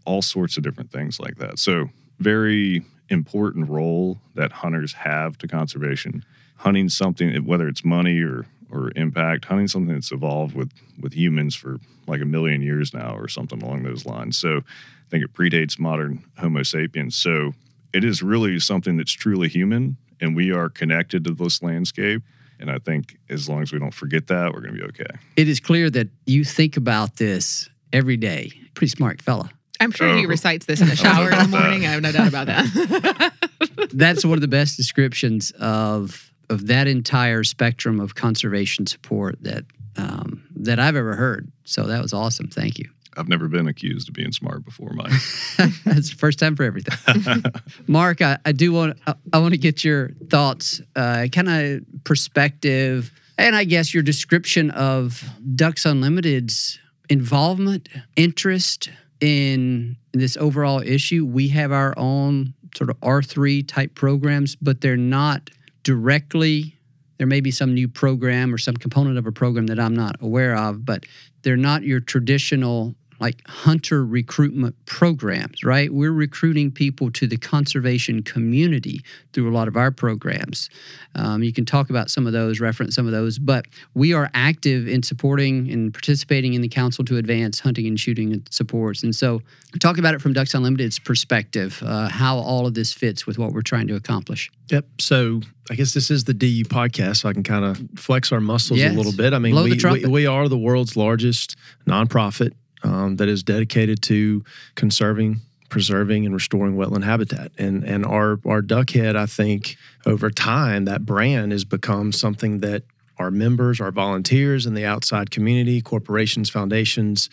[0.05, 1.59] all sorts of different things like that.
[1.59, 6.25] So, very important role that hunters have to conservation.
[6.57, 11.55] Hunting something, whether it's money or or impact, hunting something that's evolved with with humans
[11.55, 14.37] for like a million years now, or something along those lines.
[14.37, 17.17] So, I think it predates modern Homo sapiens.
[17.17, 17.53] So,
[17.93, 22.23] it is really something that's truly human, and we are connected to this landscape.
[22.61, 25.19] And I think as long as we don't forget that, we're going to be okay.
[25.37, 28.53] It is clear that you think about this every day.
[28.75, 29.51] Pretty smart fella.
[29.81, 30.29] I'm sure he Oh.
[30.29, 31.87] recites this in the shower in the morning.
[31.87, 33.33] I have no doubt about that.
[33.93, 39.65] That's one of the best descriptions of of that entire spectrum of conservation support that
[39.97, 41.51] um, that I've ever heard.
[41.65, 42.49] So that was awesome.
[42.49, 42.89] Thank you.
[43.17, 45.11] I've never been accused of being smart before, Mike.
[45.85, 47.43] That's the first time for everything.
[47.89, 51.81] Mark, I, I do want I, I want to get your thoughts, uh, kind of
[52.05, 55.23] perspective, and I guess your description of
[55.57, 56.79] Ducks Unlimited's
[57.09, 58.91] involvement, interest
[59.21, 61.25] in this overall issue.
[61.25, 65.51] We have our own sort of R three type programs, but they're not
[65.83, 66.77] directly.
[67.19, 70.17] There may be some new program or some component of a program that I'm not
[70.21, 71.05] aware of, but
[71.43, 75.93] they're not your traditional like hunter recruitment programs, right?
[75.93, 79.03] We're recruiting people to the conservation community
[79.33, 80.71] through a lot of our programs.
[81.15, 84.31] Um, you can talk about some of those, reference some of those, but we are
[84.35, 89.03] active in supporting and participating in the Council to Advance Hunting and Shooting Sports.
[89.03, 89.43] And so,
[89.81, 93.53] talk about it from Ducks Unlimited's perspective, uh, how all of this fits with what
[93.53, 94.51] we're trying to accomplish.
[94.69, 94.87] Yep.
[95.01, 95.41] So,
[95.71, 98.79] I guess this is the DU podcast, so I can kind of flex our muscles
[98.79, 98.93] yes.
[98.93, 99.35] a little bit.
[99.35, 101.57] I mean, we, we, we are the world's largest
[101.87, 102.53] nonprofit
[102.83, 107.53] um, that is dedicated to conserving, preserving, and restoring wetland habitat.
[107.59, 109.77] And and our our duckhead, I think,
[110.07, 112.85] over time, that brand has become something that
[113.19, 117.29] our members, our volunteers, and the outside community, corporations, foundations,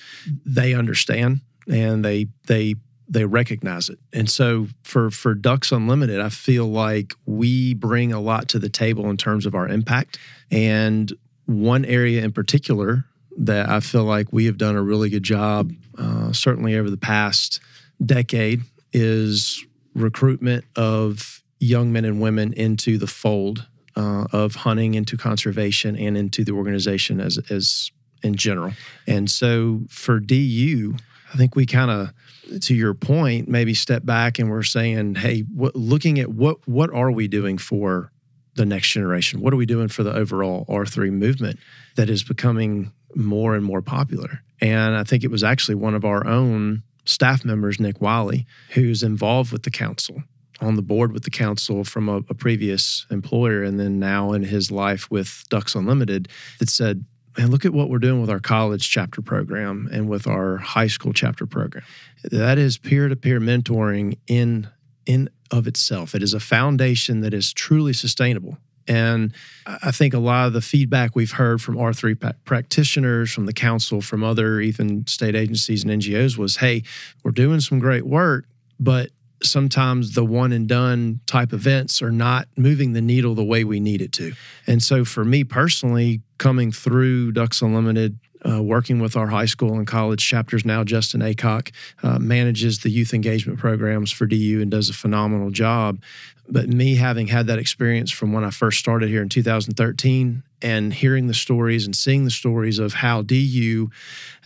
[0.46, 2.76] they understand and they they
[3.08, 4.00] they recognize it.
[4.14, 8.70] And so for for Ducks Unlimited, I feel like we bring a lot to the
[8.70, 10.18] table in terms of our impact.
[10.52, 11.12] And
[11.46, 13.06] one area in particular
[13.38, 16.98] that I feel like we have done a really good job, uh, certainly over the
[16.98, 17.60] past
[18.04, 18.62] decade,
[18.94, 25.96] is recruitment of young men and women into the fold uh, of hunting, into conservation,
[25.96, 27.92] and into the organization as as
[28.24, 28.74] in general.
[29.08, 30.96] And so for DU,
[31.34, 35.42] I think we kind of, to your point, maybe step back and we're saying, hey,
[35.42, 38.12] what, looking at what what are we doing for
[38.56, 39.42] the next generation?
[39.42, 41.60] What are we doing for the overall R3 movement
[41.96, 44.42] that is becoming more and more popular.
[44.62, 49.04] And I think it was actually one of our own staff members, Nick Wiley, who's
[49.04, 50.24] involved with the council,
[50.62, 54.44] on the board with the council from a, a previous employer, and then now in
[54.44, 56.28] his life with Ducks Unlimited,
[56.60, 57.06] that said,
[57.38, 60.88] Man, look at what we're doing with our college chapter program and with our high
[60.88, 61.84] school chapter program.
[62.24, 64.70] That is peer to peer mentoring in
[65.06, 66.16] in of itself.
[66.16, 68.58] It is a foundation that is truly sustainable.
[68.88, 69.34] And
[69.66, 74.02] I think a lot of the feedback we've heard from R3 practitioners, from the council,
[74.02, 76.84] from other even state agencies and NGOs was hey,
[77.24, 78.46] we're doing some great work,
[78.80, 79.10] but
[79.44, 83.80] sometimes the one and done type events are not moving the needle the way we
[83.80, 84.34] need it to.
[84.68, 89.74] And so for me personally, coming through Ducks Unlimited, uh, working with our high school
[89.74, 90.84] and college chapters now.
[90.84, 91.72] Justin Acock
[92.04, 96.02] uh, manages the youth engagement programs for DU and does a phenomenal job.
[96.48, 100.94] But me having had that experience from when I first started here in 2013 and
[100.94, 103.90] hearing the stories and seeing the stories of how DU,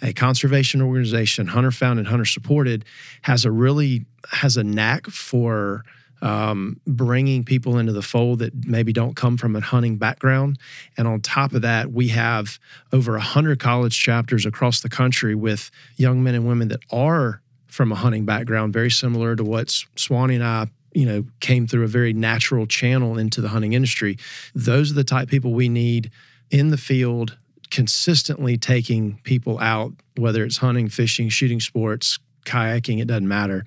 [0.02, 2.86] a conservation organization, hunter founded, hunter supported,
[3.24, 5.84] has a really has a knack for
[6.22, 10.60] um, bringing people into the fold that maybe don't come from a hunting background.
[10.98, 12.60] And on top of that, we have
[12.92, 17.92] over 100 college chapters across the country with young men and women that are from
[17.92, 21.88] a hunting background, very similar to what Swanny and I you know came through a
[21.88, 24.18] very natural channel into the hunting industry
[24.56, 26.10] those are the type people we need
[26.50, 27.38] in the field
[27.70, 33.66] consistently taking people out whether it's hunting fishing shooting sports kayaking it doesn't matter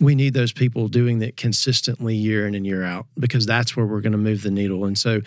[0.00, 3.86] we need those people doing that consistently year in and year out because that's where
[3.86, 5.20] we're going to move the needle and so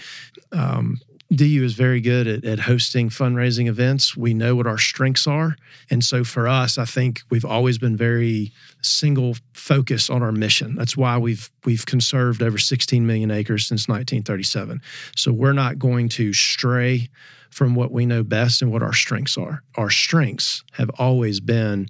[0.51, 0.99] um,
[1.33, 4.15] DU is very good at, at, hosting fundraising events.
[4.15, 5.57] We know what our strengths are.
[5.89, 10.75] And so for us, I think we've always been very single focus on our mission.
[10.75, 14.81] That's why we've we've conserved over 16 million acres since 1937.
[15.17, 17.09] So we're not going to stray
[17.49, 19.63] from what we know best and what our strengths are.
[19.75, 21.87] Our strengths have always been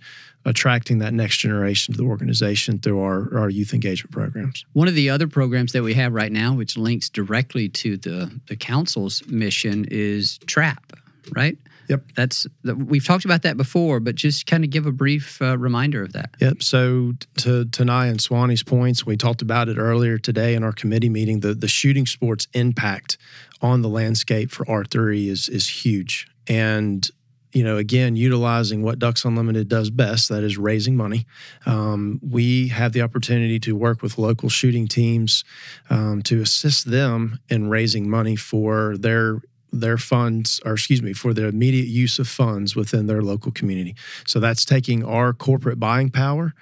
[0.48, 4.66] attracting that next generation to the organization through our, our youth engagement programs.
[4.72, 8.40] One of the other programs that we have right now, which links directly to the,
[8.48, 10.94] the council's mission, is TRAP,
[11.34, 11.58] right?
[11.90, 12.04] Yep.
[12.16, 16.02] That's we've talked about that before, but just kind of give a brief uh, reminder
[16.02, 16.32] of that.
[16.40, 16.64] Yep.
[16.64, 21.10] So to Taniya and Swanny's points, we talked about it earlier today in our committee
[21.10, 21.42] meeting.
[21.42, 23.18] The the shooting sports impact
[23.62, 26.28] on the landscape for R3 is is huge.
[26.50, 27.10] And
[27.58, 31.26] you know, again, utilizing what Ducks Unlimited does best, that is raising money.
[31.66, 35.44] Um, we have the opportunity to work with local shooting teams
[35.90, 39.42] um, to assist them in raising money for their
[39.72, 43.96] their funds, or excuse me, for the immediate use of funds within their local community.
[44.26, 46.54] So that's taking our corporate buying power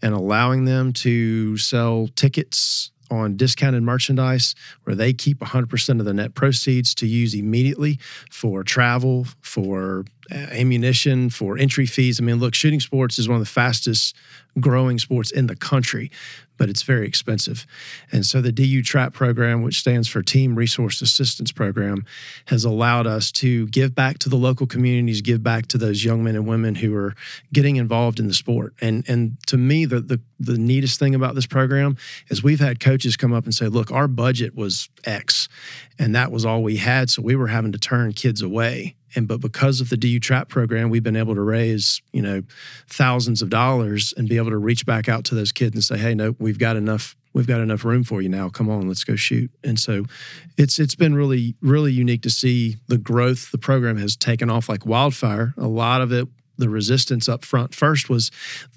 [0.00, 4.54] and allowing them to sell tickets on discounted merchandise
[4.84, 7.98] where they keep 100% of the net proceeds to use immediately
[8.30, 12.20] for travel, for uh, ammunition, for entry fees.
[12.20, 14.16] I mean, look, shooting sports is one of the fastest
[14.60, 16.10] growing sports in the country,
[16.56, 17.66] but it's very expensive.
[18.12, 22.04] And so the DU TRAP program, which stands for Team Resource Assistance Program,
[22.46, 26.24] has allowed us to give back to the local communities, give back to those young
[26.24, 27.14] men and women who are
[27.52, 28.74] getting involved in the sport.
[28.80, 31.96] And and to me, the the, the neatest thing about this program
[32.28, 35.48] is we've had coaches come up and say, look, our budget was X,
[35.98, 37.10] and that was all we had.
[37.10, 40.48] So we were having to turn kids away And but because of the DU Trap
[40.48, 42.42] program, we've been able to raise you know
[42.88, 45.98] thousands of dollars and be able to reach back out to those kids and say,
[45.98, 48.48] hey, no, we've got enough we've got enough room for you now.
[48.48, 49.50] Come on, let's go shoot.
[49.62, 50.04] And so
[50.56, 54.68] it's it's been really really unique to see the growth the program has taken off
[54.68, 55.54] like wildfire.
[55.58, 58.30] A lot of it the resistance up front first was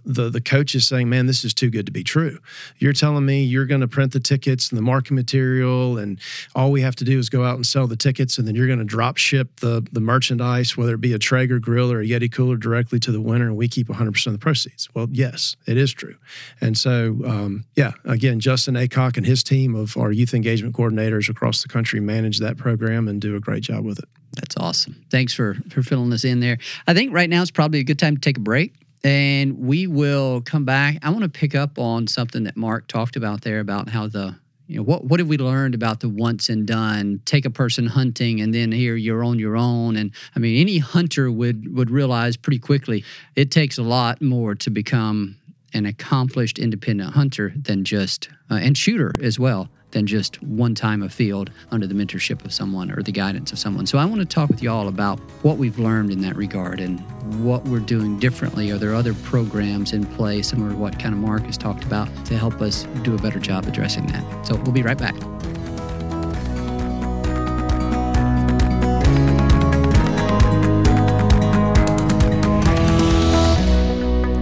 [0.05, 2.39] the the coaches saying, "Man, this is too good to be true.
[2.77, 6.19] You're telling me you're going to print the tickets and the marketing material, and
[6.55, 8.67] all we have to do is go out and sell the tickets, and then you're
[8.67, 12.05] going to drop ship the the merchandise, whether it be a Traeger grill or a
[12.05, 15.07] Yeti cooler, directly to the winner, and we keep 100 percent of the proceeds." Well,
[15.11, 16.15] yes, it is true,
[16.61, 21.29] and so um, yeah, again, Justin Acock and his team of our youth engagement coordinators
[21.29, 24.09] across the country manage that program and do a great job with it.
[24.37, 25.05] That's awesome.
[25.11, 26.57] Thanks for for filling us in there.
[26.87, 28.73] I think right now it's probably a good time to take a break
[29.03, 30.97] and we will come back.
[31.03, 34.35] I want to pick up on something that Mark talked about there about how the
[34.67, 37.87] you know what what have we learned about the once and done take a person
[37.87, 41.89] hunting and then here you're on your own and i mean any hunter would would
[41.89, 43.01] realize pretty quickly
[43.35, 45.37] it takes a lot more to become
[45.73, 51.01] an accomplished independent hunter than just uh, and shooter as well than just one time
[51.01, 53.85] a field under the mentorship of someone or the guidance of someone.
[53.85, 56.99] So I want to talk with y'all about what we've learned in that regard and
[57.43, 58.71] what we're doing differently.
[58.71, 62.07] Are there other programs in place, similar to what kind of Mark has talked about,
[62.25, 64.45] to help us do a better job addressing that?
[64.45, 65.15] So we'll be right back.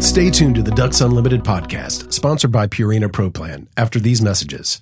[0.02, 4.82] Stay tuned to the Ducks Unlimited podcast, sponsored by Purina Pro Plan, after these messages.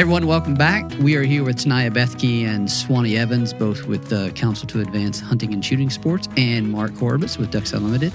[0.00, 0.90] Everyone, welcome back.
[0.98, 5.20] We are here with Taniya Bethke and Swanny Evans, both with the Council to Advance
[5.20, 8.10] Hunting and Shooting Sports, and Mark Horobetz with Ducks Unlimited.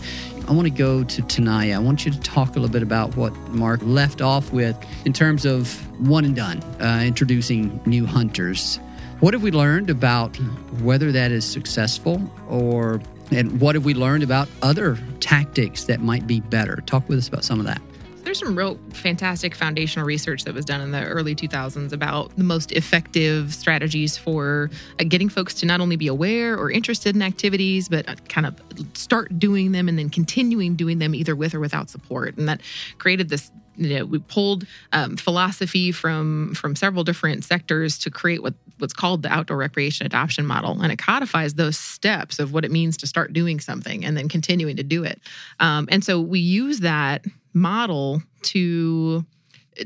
[0.47, 1.75] I want to go to Taniya.
[1.75, 4.75] I want you to talk a little bit about what Mark left off with
[5.05, 5.79] in terms of
[6.09, 8.79] one and done, uh, introducing new hunters.
[9.19, 10.35] What have we learned about
[10.81, 12.19] whether that is successful
[12.49, 16.77] or and what have we learned about other tactics that might be better?
[16.87, 17.79] Talk with us about some of that
[18.25, 22.43] there's some real fantastic foundational research that was done in the early 2000s about the
[22.43, 24.69] most effective strategies for
[24.99, 28.47] uh, getting folks to not only be aware or interested in activities, but uh, kind
[28.47, 28.59] of
[28.95, 32.35] start doing them and then continuing doing them either with or without support.
[32.37, 32.61] And that
[32.97, 38.41] created this you know we pulled um, philosophy from from several different sectors to create
[38.41, 42.63] what what's called the outdoor recreation adoption model and it codifies those steps of what
[42.63, 45.19] it means to start doing something and then continuing to do it
[45.59, 49.25] um, and so we use that model to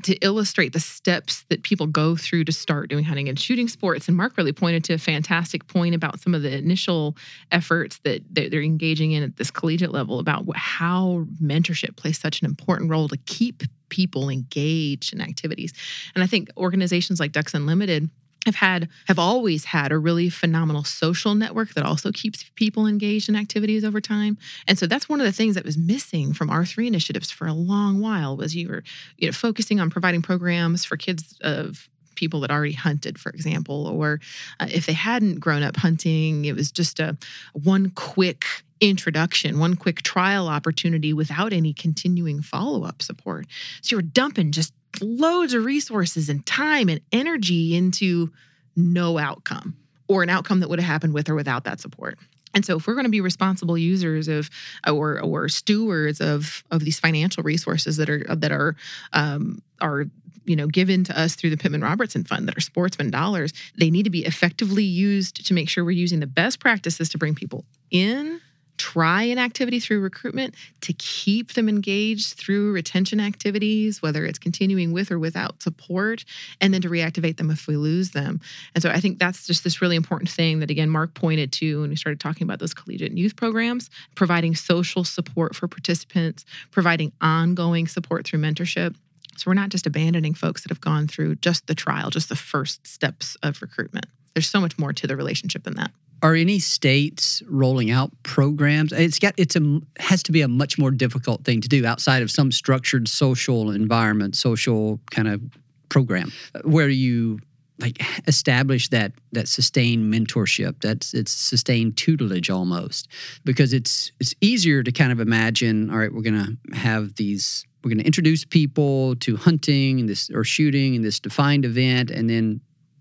[0.04, 4.08] to illustrate the steps that people go through to start doing hunting and shooting sports.
[4.08, 7.18] And Mark really pointed to a fantastic point about some of the initial
[7.52, 12.46] efforts that they're engaging in at this collegiate level about how mentorship plays such an
[12.46, 15.74] important role to keep people engaged in activities.
[16.14, 18.12] And I think organizations like Ducks Unlimited
[18.46, 23.30] have had have always had a really phenomenal social network that also keeps people engaged
[23.30, 24.38] in activities over time.
[24.68, 27.54] And so that's one of the things that was missing from R3 initiatives for a
[27.54, 28.84] long while was you were
[29.18, 33.88] you know focusing on providing programs for kids of people that already hunted, for example,
[33.88, 34.20] or
[34.60, 37.18] uh, if they hadn't grown up hunting, it was just a
[37.54, 38.46] one quick
[38.82, 43.46] introduction, one quick trial opportunity without any continuing follow up support.
[43.82, 48.32] So you're dumping just loads of resources and time and energy into
[48.76, 49.76] no outcome
[50.08, 52.18] or an outcome that would have happened with or without that support.
[52.54, 54.50] And so, if we're going to be responsible users of
[54.88, 58.76] or or stewards of of these financial resources that are that are
[59.14, 60.06] um, are
[60.46, 63.92] you know given to us through the Pittman Robertson Fund that are sportsman dollars, they
[63.92, 67.36] need to be effectively used to make sure we're using the best practices to bring
[67.36, 68.42] people in
[68.80, 74.92] try an activity through recruitment to keep them engaged through retention activities, whether it's continuing
[74.94, 76.26] with or without support,
[76.62, 78.40] and then to reactivate them if we lose them.
[78.74, 81.82] And so I think that's just this really important thing that, again, Mark pointed to
[81.82, 86.46] when we started talking about those collegiate and youth programs, providing social support for participants,
[86.72, 88.96] providing ongoing support through mentorship.
[89.36, 92.36] So we're not just abandoning folks that have gone through just the trial, just the
[92.36, 94.06] first steps of recruitment.
[94.34, 95.92] There's so much more to the relationship than that
[96.22, 98.92] are any states rolling out programs?
[98.92, 102.22] It's got it's a has to be a much more difficult thing to do outside
[102.22, 105.42] of some structured social environment social kind of
[105.90, 106.32] program
[106.64, 107.40] where you
[107.80, 113.08] like establish that that sustained mentorship that's it's sustained tutelage almost.
[113.46, 117.66] Because it's it's easier to kind of imagine all right we're going to have these
[117.84, 122.12] we're going to introduce people to hunting and this or shooting and this defined event
[122.12, 122.60] and then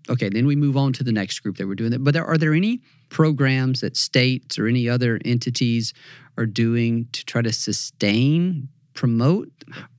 [0.09, 2.03] okay then we move on to the next group that we're doing that.
[2.03, 5.93] But there, are there any programs that states or any other entities
[6.37, 9.51] are doing to try to sustain, promote,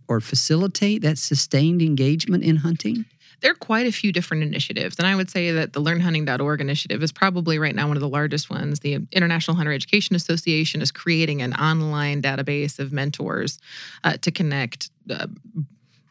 [0.09, 3.05] or facilitate that sustained engagement in hunting?
[3.41, 4.99] There are quite a few different initiatives.
[4.99, 8.09] And I would say that the learnhunting.org initiative is probably right now one of the
[8.09, 8.81] largest ones.
[8.81, 13.59] The International Hunter Education Association is creating an online database of mentors
[14.05, 15.27] uh, to connect uh,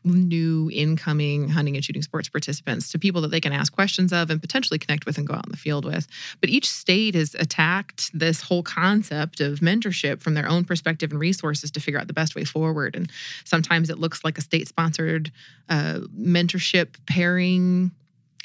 [0.04, 4.30] new incoming hunting and shooting sports participants to people that they can ask questions of
[4.30, 6.08] and potentially connect with and go out in the field with.
[6.40, 11.20] But each state has attacked this whole concept of mentorship from their own perspective and
[11.20, 12.96] resources to figure out the best way forward.
[12.96, 13.12] And
[13.44, 15.32] sometimes it looks like a state sponsored
[15.70, 17.92] uh, mentorship pairing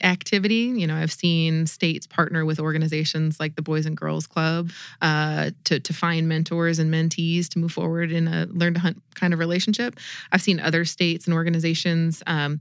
[0.02, 0.72] activity.
[0.76, 4.70] You know, I've seen states partner with organizations like the Boys and Girls Club
[5.02, 9.02] uh, to to find mentors and mentees to move forward in a learn to hunt
[9.14, 9.98] kind of relationship.
[10.32, 12.22] I've seen other states and organizations.
[12.26, 12.60] Um,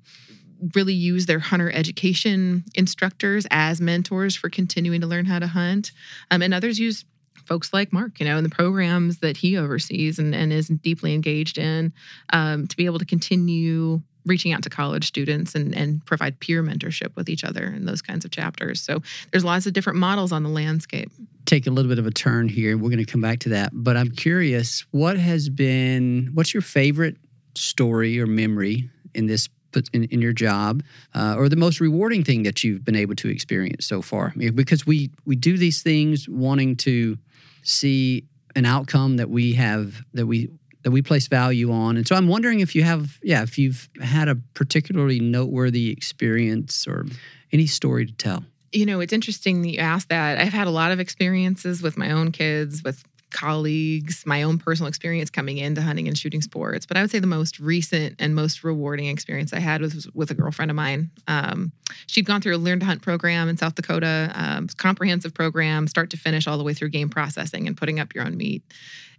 [0.75, 5.91] really use their hunter education instructors as mentors for continuing to learn how to hunt.
[6.31, 7.03] Um, and others use
[7.45, 11.13] folks like Mark, you know, in the programs that he oversees and, and is deeply
[11.13, 11.93] engaged in
[12.31, 16.63] um, to be able to continue reaching out to college students and, and provide peer
[16.63, 18.81] mentorship with each other in those kinds of chapters.
[18.81, 19.01] So
[19.31, 21.11] there's lots of different models on the landscape.
[21.45, 22.77] Take a little bit of a turn here.
[22.77, 23.71] We're going to come back to that.
[23.73, 27.17] But I'm curious, what has been, what's your favorite
[27.55, 29.49] story or memory in this
[29.91, 30.83] in, in your job
[31.15, 34.85] uh, or the most rewarding thing that you've been able to experience so far because
[34.85, 37.17] we we do these things wanting to
[37.63, 38.23] see
[38.55, 40.49] an outcome that we have that we
[40.83, 41.97] that we place value on.
[41.97, 46.85] And so I'm wondering if you have, yeah, if you've had a particularly noteworthy experience
[46.87, 47.05] or
[47.51, 48.43] any story to tell.
[48.71, 50.39] You know, it's interesting that you asked that.
[50.39, 53.03] I've had a lot of experiences with my own kids, with
[53.33, 56.85] colleagues, my own personal experience coming into hunting and shooting sports.
[56.85, 60.31] But I would say the most recent and most rewarding experience I had was with
[60.31, 61.11] a girlfriend of mine.
[61.27, 61.71] Um,
[62.07, 66.11] she'd gone through a Learn to Hunt program in South Dakota, um, comprehensive program, start
[66.11, 68.63] to finish, all the way through game processing and putting up your own meat.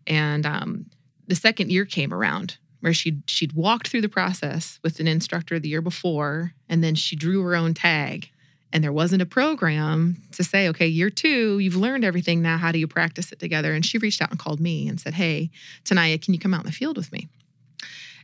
[0.06, 0.86] And um,
[1.26, 5.58] the second year came around where she'd she'd walked through the process with an instructor
[5.58, 8.30] the year before and then she drew her own tag.
[8.72, 12.72] And there wasn't a program to say okay year two you've learned everything now how
[12.72, 13.72] do you practice it together?
[13.72, 15.50] And she reached out and called me and said hey
[15.84, 17.28] Taniya can you come out in the field with me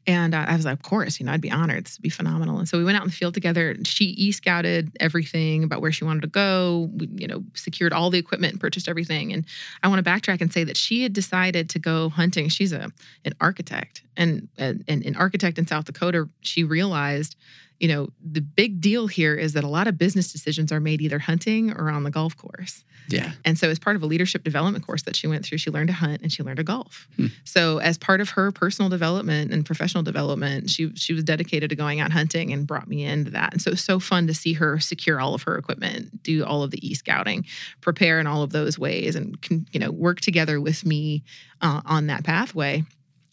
[0.06, 1.84] and uh, I was like, of course, you know, I'd be honored.
[1.84, 2.58] This would be phenomenal.
[2.58, 3.76] And so we went out in the field together.
[3.84, 6.90] She e scouted everything about where she wanted to go.
[6.94, 9.32] We, you know, secured all the equipment and purchased everything.
[9.32, 9.44] And
[9.82, 12.48] I want to backtrack and say that she had decided to go hunting.
[12.48, 12.90] She's a
[13.24, 16.28] an architect, and and an architect in South Dakota.
[16.40, 17.36] She realized
[17.80, 21.00] you know, the big deal here is that a lot of business decisions are made
[21.00, 22.84] either hunting or on the golf course.
[23.08, 23.32] Yeah.
[23.44, 25.88] And so, as part of a leadership development course that she went through, she learned
[25.88, 27.08] to hunt and she learned to golf.
[27.16, 27.26] Hmm.
[27.44, 31.76] So, as part of her personal development and professional development, she she was dedicated to
[31.76, 33.52] going out hunting and brought me into that.
[33.52, 36.44] And so, it was so fun to see her secure all of her equipment, do
[36.44, 37.46] all of the e scouting,
[37.80, 41.24] prepare in all of those ways, and can you know, work together with me
[41.62, 42.84] uh, on that pathway.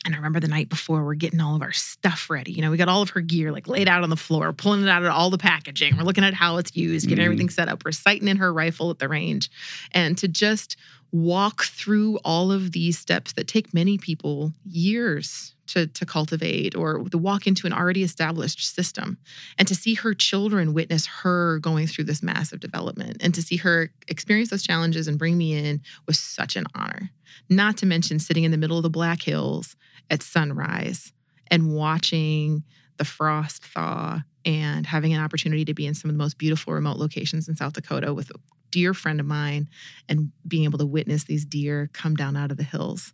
[0.07, 2.53] And I remember the night before, we're getting all of our stuff ready.
[2.53, 4.81] You know, we got all of her gear like laid out on the floor, pulling
[4.81, 5.97] it out of all the packaging.
[5.97, 7.25] We're looking at how it's used, getting mm.
[7.25, 7.83] everything set up.
[7.83, 9.51] We're sighting in her rifle at the range.
[9.91, 10.77] And to just
[11.11, 17.03] walk through all of these steps that take many people years to, to cultivate or
[17.09, 19.17] to walk into an already established system
[19.57, 23.57] and to see her children witness her going through this massive development and to see
[23.57, 27.09] her experience those challenges and bring me in was such an honor.
[27.49, 29.75] Not to mention sitting in the middle of the Black Hills
[30.09, 31.11] at sunrise
[31.49, 32.63] and watching
[32.97, 36.73] the frost thaw and having an opportunity to be in some of the most beautiful
[36.73, 38.39] remote locations in South Dakota with a
[38.71, 39.69] dear friend of mine
[40.09, 43.13] and being able to witness these deer come down out of the hills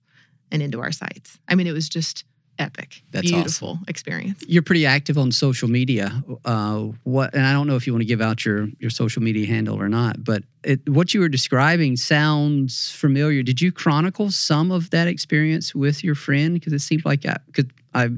[0.51, 1.39] and into our sights.
[1.47, 2.23] I mean, it was just
[2.59, 3.85] epic, That's beautiful awesome.
[3.87, 4.43] experience.
[4.47, 6.23] You're pretty active on social media.
[6.45, 7.33] Uh, what?
[7.33, 9.79] And I don't know if you want to give out your your social media handle
[9.79, 13.43] or not, but it, what you were describing sounds familiar.
[13.43, 16.53] Did you chronicle some of that experience with your friend?
[16.53, 18.09] Because it seemed like I, cause I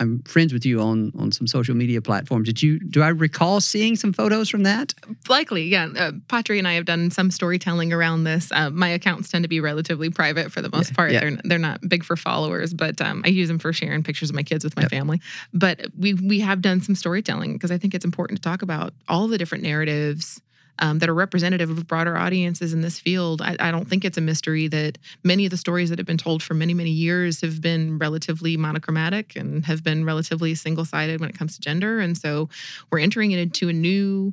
[0.00, 2.46] I'm friends with you on on some social media platforms.
[2.46, 4.94] Did you do I recall seeing some photos from that?
[5.28, 5.88] Likely, yeah.
[5.96, 8.50] Uh, Patri and I have done some storytelling around this.
[8.52, 11.12] Uh, my accounts tend to be relatively private for the most yeah, part.
[11.12, 11.20] Yeah.
[11.20, 14.36] They're they're not big for followers, but um, I use them for sharing pictures of
[14.36, 14.90] my kids with my yep.
[14.90, 15.20] family.
[15.52, 18.94] But we we have done some storytelling because I think it's important to talk about
[19.08, 20.40] all the different narratives
[20.78, 23.40] um, that are representative of broader audiences in this field.
[23.40, 26.18] I, I, don't think it's a mystery that many of the stories that have been
[26.18, 31.20] told for many, many years have been relatively monochromatic and have been relatively single sided
[31.20, 32.00] when it comes to gender.
[32.00, 32.48] And so
[32.90, 34.32] we're entering into a new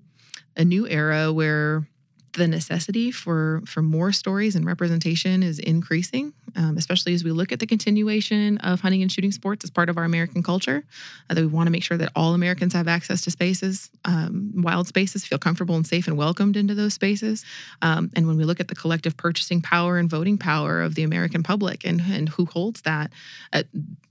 [0.57, 1.87] a new era where
[2.33, 7.51] the necessity for for more stories and representation is increasing, um, especially as we look
[7.51, 10.83] at the continuation of hunting and shooting sports as part of our American culture.
[11.29, 14.51] Uh, that we want to make sure that all Americans have access to spaces, um,
[14.55, 17.43] wild spaces, feel comfortable and safe and welcomed into those spaces.
[17.81, 21.03] Um, and when we look at the collective purchasing power and voting power of the
[21.03, 23.11] American public and and who holds that.
[23.53, 23.63] Uh,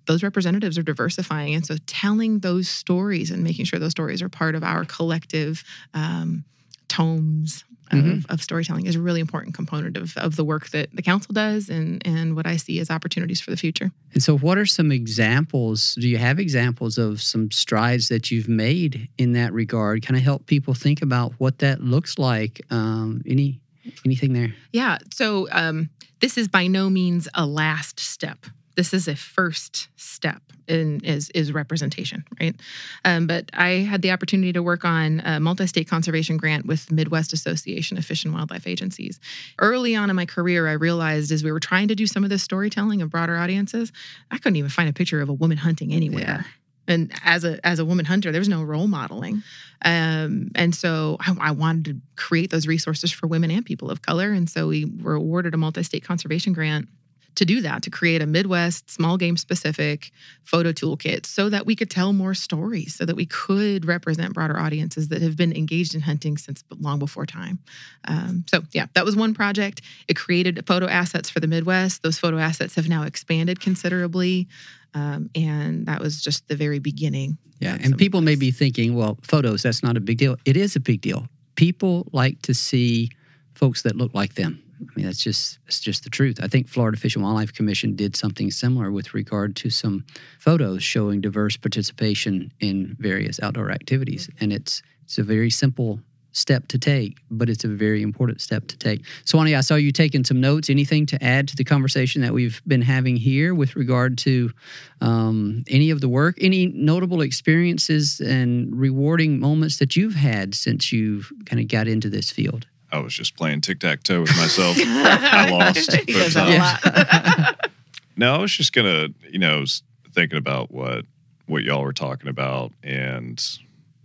[0.06, 1.54] those representatives are diversifying.
[1.54, 5.62] And so telling those stories and making sure those stories are part of our collective
[5.94, 6.44] um,
[6.88, 7.64] tomes
[7.99, 8.11] mm-hmm.
[8.11, 11.32] of, of, storytelling is a really important component of, of the work that the council
[11.32, 13.91] does and, and what I see as opportunities for the future.
[14.12, 15.95] And so, what are some examples?
[15.95, 20.05] Do you have examples of some strides that you've made in that regard?
[20.05, 22.61] Kind of help people think about what that looks like.
[22.70, 23.61] Um, any
[24.05, 24.55] anything there?
[24.72, 24.99] Yeah.
[25.12, 28.47] So, um, this is by no means a last step
[28.81, 32.59] this is a first step in is is representation, right?
[33.05, 36.95] Um, but I had the opportunity to work on a multi-state conservation grant with the
[36.95, 39.20] Midwest Association of Fish and Wildlife Agencies.
[39.59, 42.31] Early on in my career, I realized as we were trying to do some of
[42.31, 43.93] this storytelling of broader audiences,
[44.31, 46.22] I couldn't even find a picture of a woman hunting anywhere.
[46.22, 46.43] Yeah.
[46.89, 49.43] And as a as a woman hunter, there was no role modeling,
[49.85, 54.01] um, and so I, I, wanted to create those resources for women and people of
[54.01, 54.33] color.
[54.33, 56.89] And so we were awarded a multi-state conservation grant
[57.37, 60.11] to do that, to create a Midwest small game specific
[60.45, 64.59] photo toolkit so that we could tell more stories, so that we could represent broader
[64.59, 67.59] audiences that have been engaged in hunting since long before time.
[68.07, 69.83] Um, so, yeah, that was one project.
[70.09, 72.03] It created photo assets for the Midwest.
[72.03, 74.49] Those photo assets have now expanded considerably.
[74.95, 77.39] Um, and that was just the very beginning.
[77.61, 80.37] Yeah, and people may be thinking, well, photos, that's not a big deal.
[80.47, 81.26] It is a big deal.
[81.57, 83.11] People like to see
[83.55, 86.39] folks that look like them I mean, that's just it's just the truth.
[86.43, 90.05] I think Florida Fish and Wildlife Commission did something similar with regard to some
[90.39, 96.01] photos showing diverse participation in various outdoor activities, and it's it's a very simple
[96.33, 99.05] step to take, but it's a very important step to take.
[99.24, 100.70] Swanny, I saw you taking some notes.
[100.70, 104.53] Anything to add to the conversation that we've been having here with regard to
[105.01, 106.37] um, any of the work?
[106.41, 112.09] Any notable experiences and rewarding moments that you've had since you've kind of got into
[112.09, 112.66] this field?
[112.93, 114.76] I was just playing tic tac toe with myself.
[114.80, 115.93] I lost.
[115.93, 117.70] He does that a lot.
[118.16, 119.64] no, I was just gonna, you know,
[120.12, 121.05] thinking about what
[121.47, 123.43] what y'all were talking about and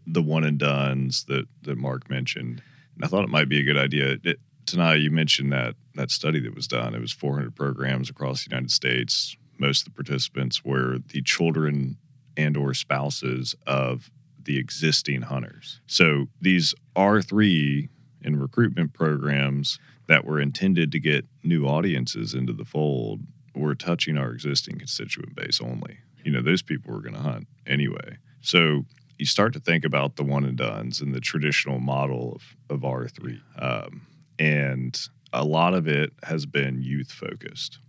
[0.08, 2.62] the one and duns that that Mark mentioned.
[2.96, 4.18] And I thought it might be a good idea.
[4.24, 6.94] It, Taniya you mentioned that that study that was done.
[6.94, 9.36] It was 400 programs across the United States.
[9.58, 11.98] Most of the participants were the children
[12.38, 14.12] and or spouses of
[14.44, 15.80] the existing hunters.
[15.88, 17.90] So these R3
[18.26, 23.22] and recruitment programs that were intended to get new audiences into the fold
[23.56, 26.00] were touching our existing constituent base only.
[26.24, 28.18] You know, those people were going to hunt anyway.
[28.42, 28.86] So
[29.18, 32.34] you start to think about the one and dones and the traditional model
[32.70, 33.40] of, of R3.
[33.58, 34.08] Um,
[34.38, 35.00] and
[35.32, 37.80] a lot of it has been youth focused.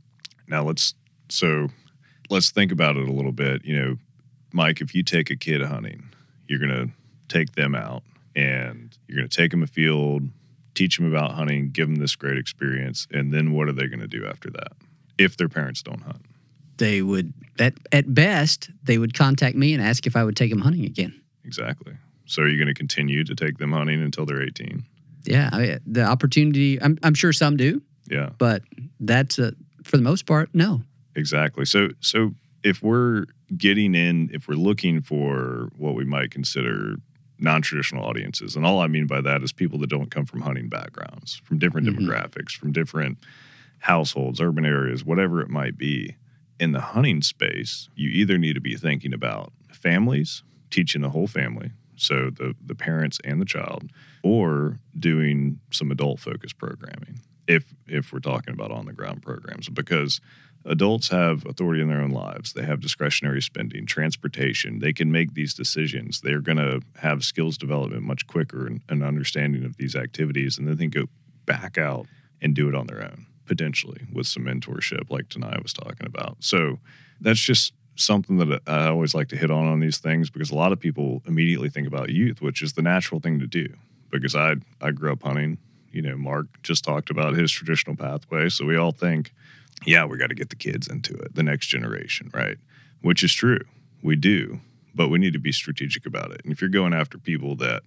[0.47, 0.95] Now let's,
[1.29, 1.69] so
[2.31, 3.65] let's think about it a little bit.
[3.65, 3.97] You know,
[4.53, 6.11] Mike, if you take a kid hunting,
[6.47, 6.91] you're going to
[7.29, 8.05] take them out
[8.37, 10.23] and you're going to take them a field,
[10.75, 13.99] teach them about hunting, give them this great experience, and then what are they going
[13.99, 14.73] to do after that
[15.19, 16.25] if their parents don't hunt?
[16.79, 20.51] they would at at best they would contact me and ask if I would take
[20.51, 21.21] them hunting again.
[21.45, 21.95] Exactly.
[22.27, 24.85] So are you going to continue to take them hunting until they're 18?
[25.25, 26.81] Yeah, I mean, the opportunity.
[26.81, 27.83] I'm I'm sure some do.
[28.09, 28.31] Yeah.
[28.39, 28.63] But
[29.01, 30.83] that's a, for the most part, no.
[31.15, 31.65] Exactly.
[31.65, 32.33] So so
[32.63, 33.27] if we're
[33.57, 36.97] getting in, if we're looking for what we might consider
[37.39, 40.69] non-traditional audiences, and all I mean by that is people that don't come from hunting
[40.69, 42.07] backgrounds, from different mm-hmm.
[42.07, 43.19] demographics, from different
[43.81, 46.17] households, urban areas, whatever it might be.
[46.59, 51.27] In the hunting space, you either need to be thinking about families, teaching the whole
[51.27, 53.91] family, so the the parents and the child,
[54.23, 57.21] or doing some adult focused programming.
[57.47, 60.21] If if we're talking about on the ground programs, because
[60.67, 62.53] adults have authority in their own lives.
[62.53, 64.81] They have discretionary spending, transportation.
[64.81, 66.21] They can make these decisions.
[66.21, 70.67] They're going to have skills development much quicker and an understanding of these activities, and
[70.67, 71.07] then they go
[71.47, 72.07] back out
[72.43, 76.37] and do it on their own, potentially with some mentorship, like Taniya was talking about.
[76.41, 76.79] So
[77.21, 80.55] that's just something that I always like to hit on on these things because a
[80.55, 83.69] lot of people immediately think about youth, which is the natural thing to do.
[84.11, 85.59] Because I I grew up hunting.
[85.91, 89.33] You know, Mark just talked about his traditional pathway, so we all think,
[89.85, 92.57] yeah, we got to get the kids into it, the next generation, right?
[93.03, 93.61] Which is true,
[94.03, 94.61] we do,
[94.95, 96.41] but we need to be strategic about it.
[96.45, 97.83] And if you're going after people that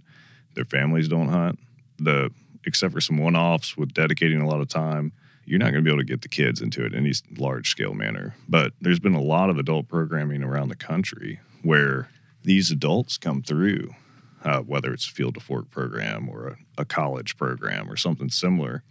[0.56, 1.60] their families don't hunt,
[1.98, 2.32] the
[2.66, 5.14] except for some one-offs with dedicating a lot of time
[5.50, 7.72] you're not going to be able to get the kids into it in any large
[7.72, 8.36] scale manner.
[8.48, 12.12] But there's been a lot of adult programming around the country where
[12.44, 13.96] these adults come through,
[14.44, 18.30] uh, whether it's a field to fork program or a, a college program or something
[18.30, 18.84] similar,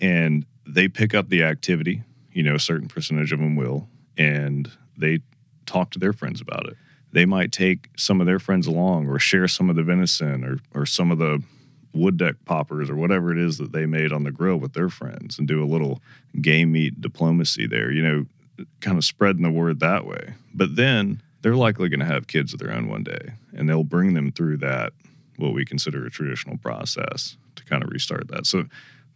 [0.00, 2.02] and they pick up the activity.
[2.36, 5.20] You know, a certain percentage of them will, and they
[5.64, 6.76] talk to their friends about it.
[7.12, 10.58] They might take some of their friends along or share some of the venison or,
[10.78, 11.42] or some of the
[11.94, 14.90] wood duck poppers or whatever it is that they made on the grill with their
[14.90, 16.02] friends and do a little
[16.42, 18.26] game meat diplomacy there, you know,
[18.80, 20.34] kind of spreading the word that way.
[20.54, 23.82] But then they're likely going to have kids of their own one day and they'll
[23.82, 24.92] bring them through that,
[25.38, 28.44] what we consider a traditional process to kind of restart that.
[28.44, 28.64] So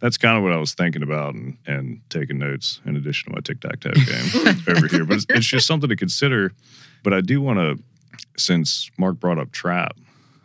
[0.01, 3.35] that's kind of what I was thinking about and, and taking notes in addition to
[3.35, 5.05] my tic tac toe game over here.
[5.05, 6.51] But it's, it's just something to consider.
[7.03, 7.81] But I do want to,
[8.37, 9.95] since Mark brought up trap,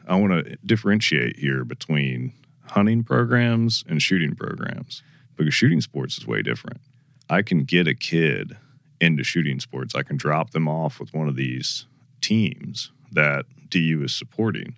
[0.06, 2.32] I want to differentiate here between
[2.66, 5.02] hunting programs and shooting programs
[5.36, 6.80] because shooting sports is way different.
[7.28, 8.56] I can get a kid
[9.00, 9.94] into shooting sports.
[9.94, 11.86] I can drop them off with one of these
[12.20, 14.74] teams that DU is supporting,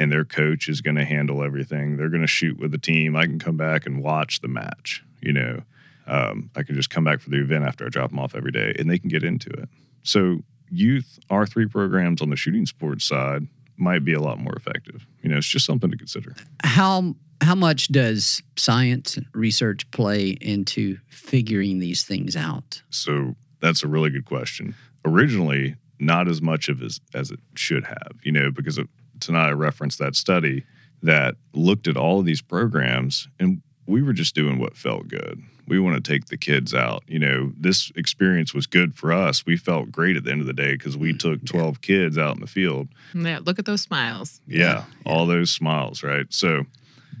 [0.00, 1.98] and their coach is going to handle everything.
[1.98, 3.14] They're going to shoot with the team.
[3.14, 5.04] I can come back and watch the match.
[5.20, 5.62] You know,
[6.06, 8.50] um, I can just come back for the event after I drop them off every
[8.50, 9.68] day, and they can get into it.
[10.02, 10.38] So,
[10.70, 13.46] youth R3 programs on the shooting sports side
[13.76, 15.06] might be a lot more effective.
[15.22, 16.34] You know, it's just something to consider.
[16.64, 22.82] How how much does science and research play into figuring these things out?
[22.88, 24.74] So that's a really good question.
[25.04, 28.12] Originally, not as much of as as it should have.
[28.22, 28.88] You know, because of,
[29.20, 30.64] Taniya I referenced that study
[31.02, 35.42] that looked at all of these programs, and we were just doing what felt good
[35.70, 37.04] we want to take the kids out.
[37.06, 39.46] You know, this experience was good for us.
[39.46, 42.18] We felt great at the end of the day because we mm, took 12 kids
[42.18, 42.88] out in the field.
[43.14, 44.40] Yeah, look at those smiles.
[44.48, 46.26] Yeah, yeah, all those smiles, right?
[46.30, 46.64] So,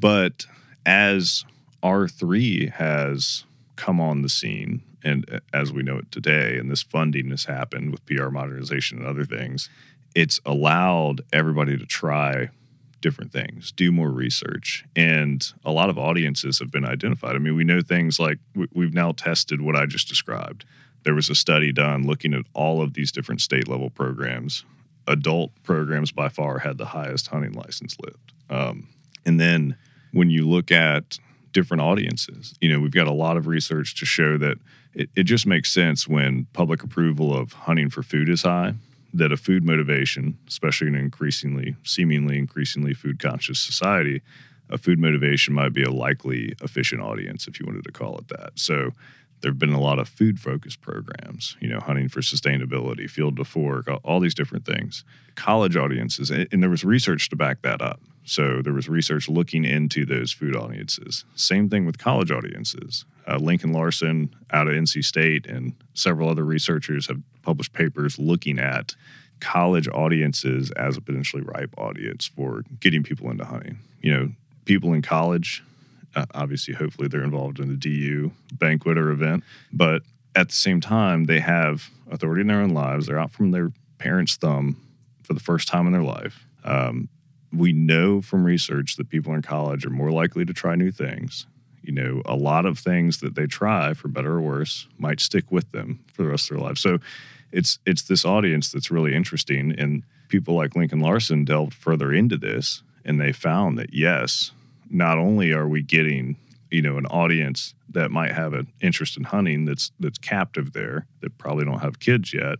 [0.00, 0.46] but
[0.84, 1.44] as
[1.82, 3.44] R3 has
[3.76, 7.44] come on the scene, and uh, as we know it today, and this funding has
[7.44, 9.70] happened with PR modernization and other things,
[10.14, 12.50] it's allowed everybody to try
[13.00, 14.84] different things, do more research.
[14.94, 17.34] And a lot of audiences have been identified.
[17.34, 18.38] I mean, we know things like
[18.72, 20.64] we've now tested what I just described.
[21.04, 24.64] There was a study done looking at all of these different state level programs.
[25.06, 28.32] Adult programs by far had the highest hunting license lift.
[28.50, 28.88] Um,
[29.24, 29.76] and then
[30.12, 31.18] when you look at
[31.52, 34.58] different audiences, you know, we've got a lot of research to show that
[34.92, 38.74] it, it just makes sense when public approval of hunting for food is high
[39.12, 44.22] that a food motivation, especially in an increasingly, seemingly increasingly food conscious society,
[44.68, 48.28] a food motivation might be a likely efficient audience, if you wanted to call it
[48.28, 48.52] that.
[48.54, 48.92] So
[49.40, 53.36] there have been a lot of food focused programs, you know, hunting for sustainability, field
[53.36, 55.04] to fork, all these different things.
[55.34, 58.00] College audiences, and there was research to back that up.
[58.24, 61.24] So there was research looking into those food audiences.
[61.34, 63.04] Same thing with college audiences.
[63.26, 68.58] Uh, Lincoln Larson out of NC State and several other researchers have published papers looking
[68.58, 68.94] at
[69.40, 73.78] college audiences as a potentially ripe audience for getting people into hunting.
[74.02, 74.32] You know,
[74.64, 75.64] people in college,
[76.14, 80.02] uh, obviously, hopefully they're involved in the DU banquet or event, but
[80.36, 83.06] at the same time, they have authority in their own lives.
[83.06, 84.76] They're out from their parents' thumb
[85.22, 86.46] for the first time in their life.
[86.64, 87.08] Um,
[87.52, 91.46] we know from research that people in college are more likely to try new things.
[91.82, 95.50] you know, a lot of things that they try, for better or worse, might stick
[95.50, 96.80] with them for the rest of their lives.
[96.80, 96.98] So
[97.52, 102.36] it's it's this audience that's really interesting, and people like Lincoln Larson delved further into
[102.36, 104.52] this, and they found that yes,
[104.90, 106.36] not only are we getting
[106.70, 111.06] you know an audience that might have an interest in hunting that's that's captive there
[111.20, 112.58] that probably don't have kids yet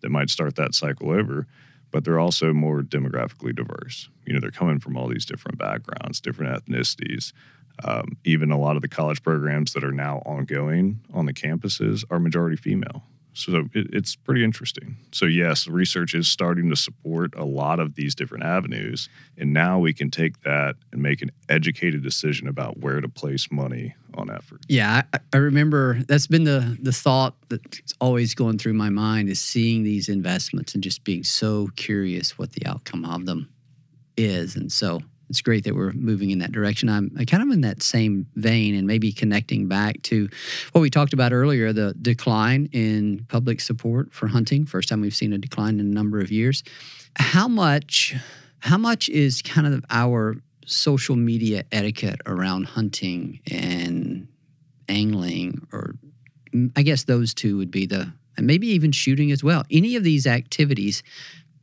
[0.00, 1.46] that might start that cycle over
[1.90, 6.20] but they're also more demographically diverse you know they're coming from all these different backgrounds
[6.20, 7.32] different ethnicities
[7.84, 12.04] um, even a lot of the college programs that are now ongoing on the campuses
[12.10, 14.96] are majority female so it, it's pretty interesting.
[15.12, 19.08] So, yes, research is starting to support a lot of these different avenues.
[19.38, 23.48] And now we can take that and make an educated decision about where to place
[23.50, 24.60] money on effort.
[24.68, 29.28] Yeah, I, I remember that's been the, the thought that's always going through my mind
[29.28, 33.48] is seeing these investments and just being so curious what the outcome of them
[34.16, 34.56] is.
[34.56, 35.00] And so
[35.30, 36.88] it's great that we're moving in that direction.
[36.88, 40.28] I'm kind of in that same vein and maybe connecting back to
[40.72, 44.66] what we talked about earlier the decline in public support for hunting.
[44.66, 46.64] First time we've seen a decline in a number of years.
[47.16, 48.16] How much,
[48.58, 50.34] how much is kind of our
[50.66, 54.09] social media etiquette around hunting and
[54.90, 55.94] angling, or
[56.76, 59.64] I guess those two would be the, and maybe even shooting as well.
[59.70, 61.02] Any of these activities,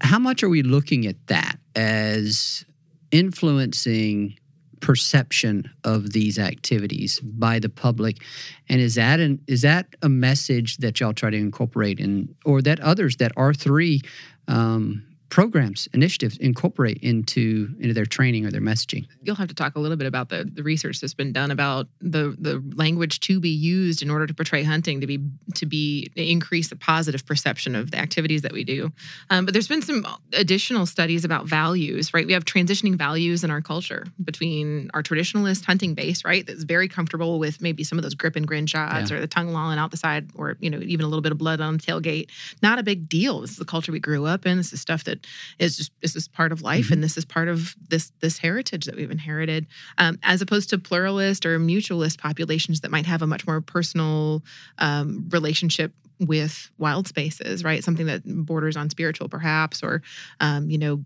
[0.01, 2.65] how much are we looking at that as
[3.11, 4.37] influencing
[4.79, 8.17] perception of these activities by the public
[8.69, 12.61] and is that an is that a message that y'all try to incorporate in or
[12.61, 14.05] that others that r3
[14.47, 19.05] um, programs, initiatives incorporate into into their training or their messaging.
[19.21, 21.87] You'll have to talk a little bit about the, the research that's been done about
[21.99, 25.19] the the language to be used in order to portray hunting to be
[25.55, 28.91] to be increase the positive perception of the activities that we do.
[29.29, 32.25] Um, but there's been some additional studies about values, right?
[32.25, 36.45] We have transitioning values in our culture between our traditionalist hunting base, right?
[36.45, 39.17] That's very comfortable with maybe some of those grip and grin shots yeah.
[39.17, 41.37] or the tongue lolling out the side or you know even a little bit of
[41.37, 42.29] blood on the tailgate.
[42.61, 43.41] Not a big deal.
[43.41, 44.57] This is the culture we grew up in.
[44.57, 45.27] This is stuff that that
[45.63, 46.93] is just this is part of life mm-hmm.
[46.93, 50.77] and this is part of this this heritage that we've inherited um, as opposed to
[50.77, 54.43] pluralist or mutualist populations that might have a much more personal
[54.79, 60.01] um, relationship with wild spaces right something that borders on spiritual perhaps or
[60.39, 61.03] um, you know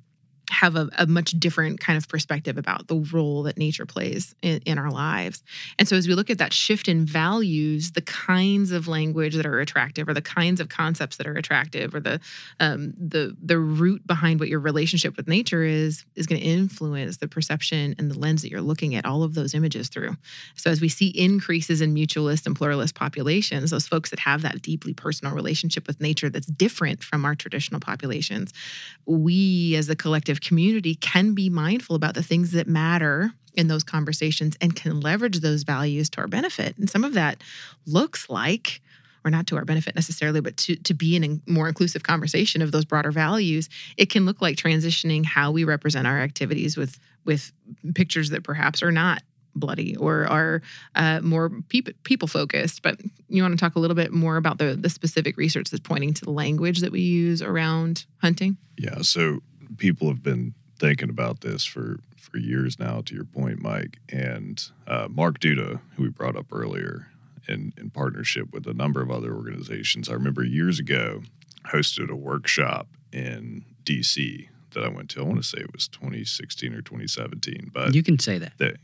[0.52, 4.62] have a, a, much different kind of perspective about the role that nature plays in,
[4.66, 5.44] in, our lives.
[5.80, 9.46] And so, as we look at that shift in values, the kinds of language that
[9.46, 12.20] are attractive, or the kinds of concepts that are attractive, or the
[12.60, 17.18] um, the the root behind what your relationship with nature is, is going to influence
[17.18, 20.18] the perception and the lens that you're looking at all of those images through.
[20.56, 24.62] So, as we see increases in mutualist and pluralist populations, those folks that have that
[24.62, 28.52] deeply personal relationship with nature that's different from our traditional populations,
[29.06, 33.84] we as a collective community can be mindful about the things that matter in those
[33.84, 36.78] conversations and can leverage those values to our benefit.
[36.78, 37.42] And some of that
[37.86, 38.82] looks like,
[39.24, 42.62] or not to our benefit necessarily, but to, to be in a more inclusive conversation
[42.62, 47.00] of those broader values, it can look like transitioning how we represent our activities with
[47.24, 47.52] with
[47.94, 49.22] pictures that perhaps are not
[49.54, 50.62] bloody or are
[50.96, 52.82] uh, more people people focused.
[52.82, 55.82] But you want to talk a little bit more about the the specific research that's
[55.82, 58.58] pointing to the language that we use around hunting.
[58.78, 59.02] Yeah.
[59.02, 59.42] So
[59.78, 63.02] people have been thinking about this for for years now.
[63.02, 67.08] To your point, Mike and uh, Mark Duda, who we brought up earlier,
[67.48, 70.10] in in partnership with a number of other organizations.
[70.10, 71.22] I remember years ago
[71.72, 74.50] hosted a workshop in D.C.
[74.74, 75.22] that I went to.
[75.22, 78.54] I want to say it was 2016 or 2017, but you can say that.
[78.58, 78.78] that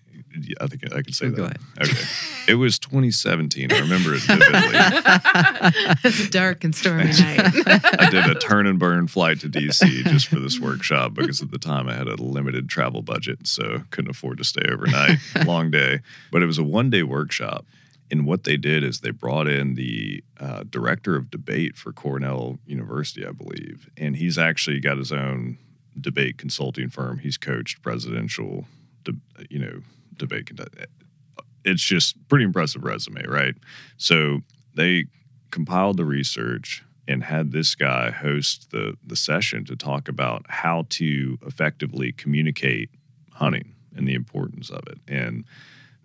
[0.60, 1.38] I think I can say oh, that.
[1.38, 1.60] Go ahead.
[1.82, 2.06] Okay.
[2.48, 3.72] it was 2017.
[3.72, 4.50] I remember it vividly.
[6.04, 7.14] it's a dark and stormy night.
[8.00, 11.52] I did a turn and burn flight to DC just for this workshop because at
[11.52, 15.18] the time I had a limited travel budget, so couldn't afford to stay overnight.
[15.46, 16.00] Long day,
[16.32, 17.66] but it was a one day workshop.
[18.10, 22.58] And what they did is they brought in the uh, director of debate for Cornell
[22.66, 25.58] University, I believe, and he's actually got his own
[26.00, 27.20] debate consulting firm.
[27.20, 28.66] He's coached presidential,
[29.50, 29.82] you know,
[30.18, 30.50] debate
[31.64, 33.56] It's just pretty impressive resume, right?
[33.98, 34.42] So
[34.76, 35.06] they
[35.52, 40.86] compiled the research and had this guy host the the session to talk about how
[40.90, 42.90] to effectively communicate
[43.32, 45.46] hunting and the importance of it and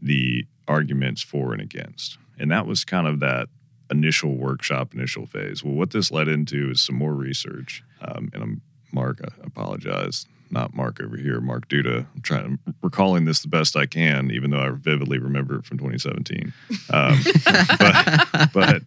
[0.00, 2.18] the arguments for and against.
[2.38, 3.48] And that was kind of that
[3.90, 5.62] initial workshop, initial phase.
[5.62, 7.82] Well, what this led into is some more research.
[8.00, 12.06] Um, and I'm Mark, I apologize not Mark over here, Mark Duda.
[12.14, 15.78] I'm trying recalling this the best I can, even though I vividly remember it from
[15.78, 16.52] 2017.
[16.90, 17.18] Um,
[17.78, 18.82] but, but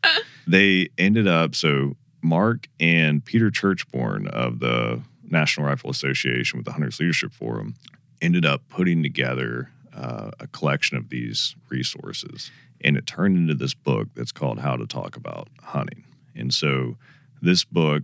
[0.47, 6.71] they ended up so Mark and Peter Churchborn of the National Rifle Association with the
[6.71, 7.75] Hunters Leadership Forum
[8.21, 12.51] ended up putting together uh, a collection of these resources,
[12.81, 16.03] and it turned into this book that's called How to Talk About Hunting.
[16.35, 16.97] And so,
[17.41, 18.03] this book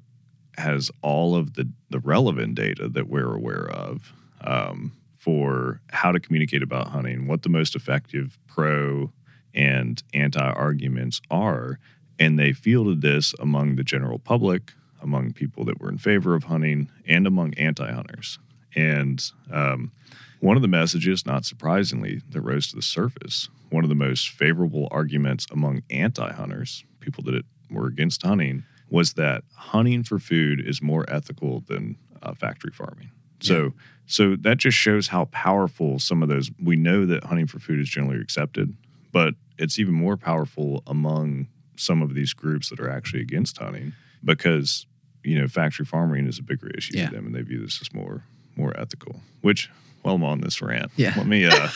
[0.58, 6.20] has all of the the relevant data that we're aware of um, for how to
[6.20, 9.12] communicate about hunting, what the most effective pro
[9.54, 11.80] and anti arguments are.
[12.20, 16.46] And they fielded this among the general public, among people that were in favor of
[16.46, 18.40] hunting, and among anti hunters.
[18.76, 19.92] And um,
[20.40, 24.30] one of the messages, not surprisingly, that rose to the surface, one of the most
[24.30, 30.62] favorable arguments among anti hunters, people that were against hunting, was that hunting for food
[30.64, 33.10] is more ethical than uh, factory farming.
[33.40, 33.70] So, yeah.
[34.06, 36.52] so that just shows how powerful some of those.
[36.62, 38.76] We know that hunting for food is generally accepted,
[39.12, 43.94] but it's even more powerful among some of these groups that are actually against hunting
[44.24, 44.86] because
[45.24, 47.10] you know factory farming is a bigger issue yeah.
[47.10, 48.24] to them, and they view this as more
[48.56, 49.22] more ethical.
[49.42, 49.70] Which,
[50.02, 51.14] while I'm on this rant, yeah.
[51.18, 51.70] let me uh,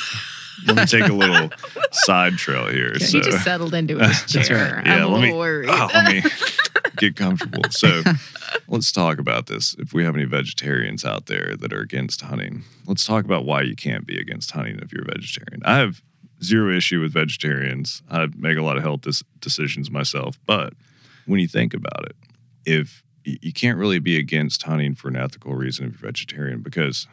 [0.68, 1.50] let me take a little
[1.92, 2.92] side trail here.
[2.96, 3.06] Okay.
[3.06, 4.76] So, he just settled into his chair.
[4.76, 4.86] Right.
[4.86, 5.70] Yeah, I'm let me, worried.
[5.72, 6.22] Oh, let me
[6.98, 7.64] get comfortable.
[7.72, 8.04] So
[8.68, 9.76] let's talk about this.
[9.80, 13.62] If we have any vegetarians out there that are against hunting, let's talk about why
[13.62, 15.62] you can't be against hunting if you're a vegetarian.
[15.66, 16.02] I have
[16.44, 18.02] zero issue with vegetarians.
[18.10, 20.74] I make a lot of health dis- decisions myself, but
[21.26, 22.16] when you think about it,
[22.66, 27.08] if you can't really be against hunting for an ethical reason if you're vegetarian because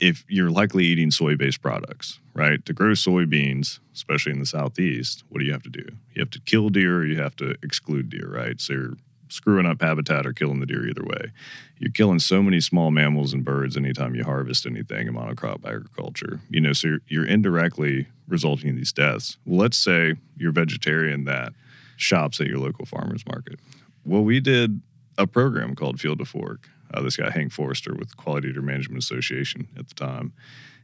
[0.00, 2.64] if you're likely eating soy based products, right?
[2.66, 5.84] To grow soybeans, especially in the southeast, what do you have to do?
[6.14, 8.60] You have to kill deer or you have to exclude deer, right?
[8.60, 8.96] So you're
[9.28, 11.32] screwing up habitat or killing the deer either way.
[11.78, 16.40] You're killing so many small mammals and birds anytime you harvest anything in monocrop agriculture.
[16.48, 19.36] You know, so you're, you're indirectly resulting in these deaths.
[19.44, 21.52] Well, let's say you're vegetarian that
[21.96, 23.58] shops at your local farmers market.
[24.04, 24.80] Well, we did
[25.18, 26.68] a program called Field to Fork.
[26.92, 30.32] Uh, this guy Hank Forrester with Quality Deer Management Association at the time,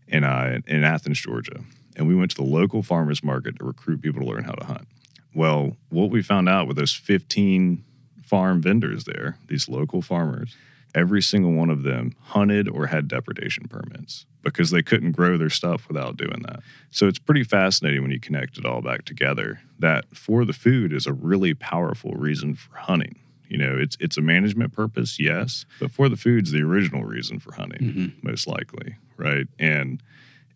[0.09, 1.61] and I in Athens, Georgia,
[1.95, 4.65] and we went to the local farmers market to recruit people to learn how to
[4.65, 4.89] hunt.
[5.35, 7.85] Well, what we found out with those 15
[8.31, 10.57] farm vendors there, these local farmers,
[10.95, 15.51] every single one of them hunted or had depredation permits because they couldn't grow their
[15.51, 16.61] stuff without doing that.
[16.93, 20.93] So it's pretty fascinating when you connect it all back together that for the food
[20.93, 23.19] is a really powerful reason for hunting.
[23.49, 27.41] You know, it's it's a management purpose, yes, but for the food's the original reason
[27.41, 28.29] for hunting, mm-hmm.
[28.29, 29.49] most likely, right?
[29.59, 30.01] And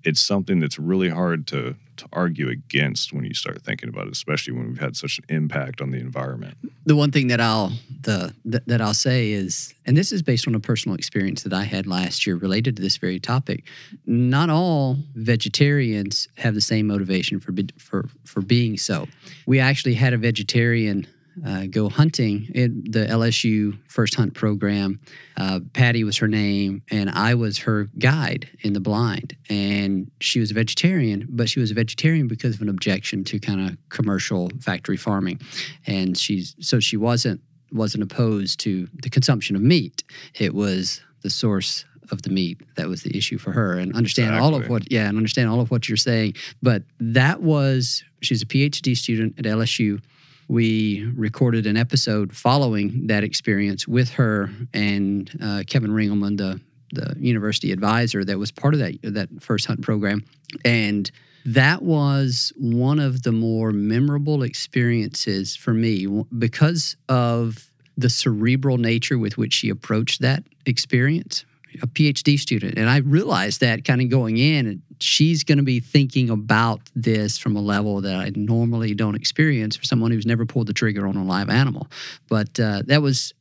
[0.04, 4.12] it's something that's really hard to to argue against when you start thinking about it,
[4.12, 6.56] especially when we've had such an impact on the environment.
[6.84, 10.48] The one thing that I'll the that, that I'll say is, and this is based
[10.48, 13.64] on a personal experience that I had last year related to this very topic.
[14.06, 19.06] Not all vegetarians have the same motivation for for for being so.
[19.46, 21.06] We actually had a vegetarian
[21.46, 25.00] uh, go hunting in the LSU First Hunt program.
[25.36, 29.36] Uh, Patty was her name, and I was her guide in the blind.
[29.48, 33.38] And she was a vegetarian, but she was a vegetarian because of an objection to
[33.38, 35.40] kind of commercial factory farming,
[35.86, 37.40] and she's so she wasn't
[37.72, 40.04] wasn't opposed to the consumption of meat.
[40.38, 44.28] It was the source of the meat that was the issue for her and understand
[44.28, 44.46] exactly.
[44.46, 48.42] all of what yeah and understand all of what you're saying but that was she's
[48.42, 50.00] a phd student at lsu
[50.48, 56.60] we recorded an episode following that experience with her and uh, Kevin Ringelman, the
[56.92, 60.24] the university advisor that was part of that that first hunt program,
[60.64, 61.10] and
[61.44, 66.06] that was one of the more memorable experiences for me
[66.38, 71.44] because of the cerebral nature with which she approached that experience
[71.82, 72.78] a PhD student.
[72.78, 77.38] And I realized that kind of going in, she's going to be thinking about this
[77.38, 81.06] from a level that I normally don't experience for someone who's never pulled the trigger
[81.06, 81.88] on a live animal.
[82.28, 83.32] But uh, that was,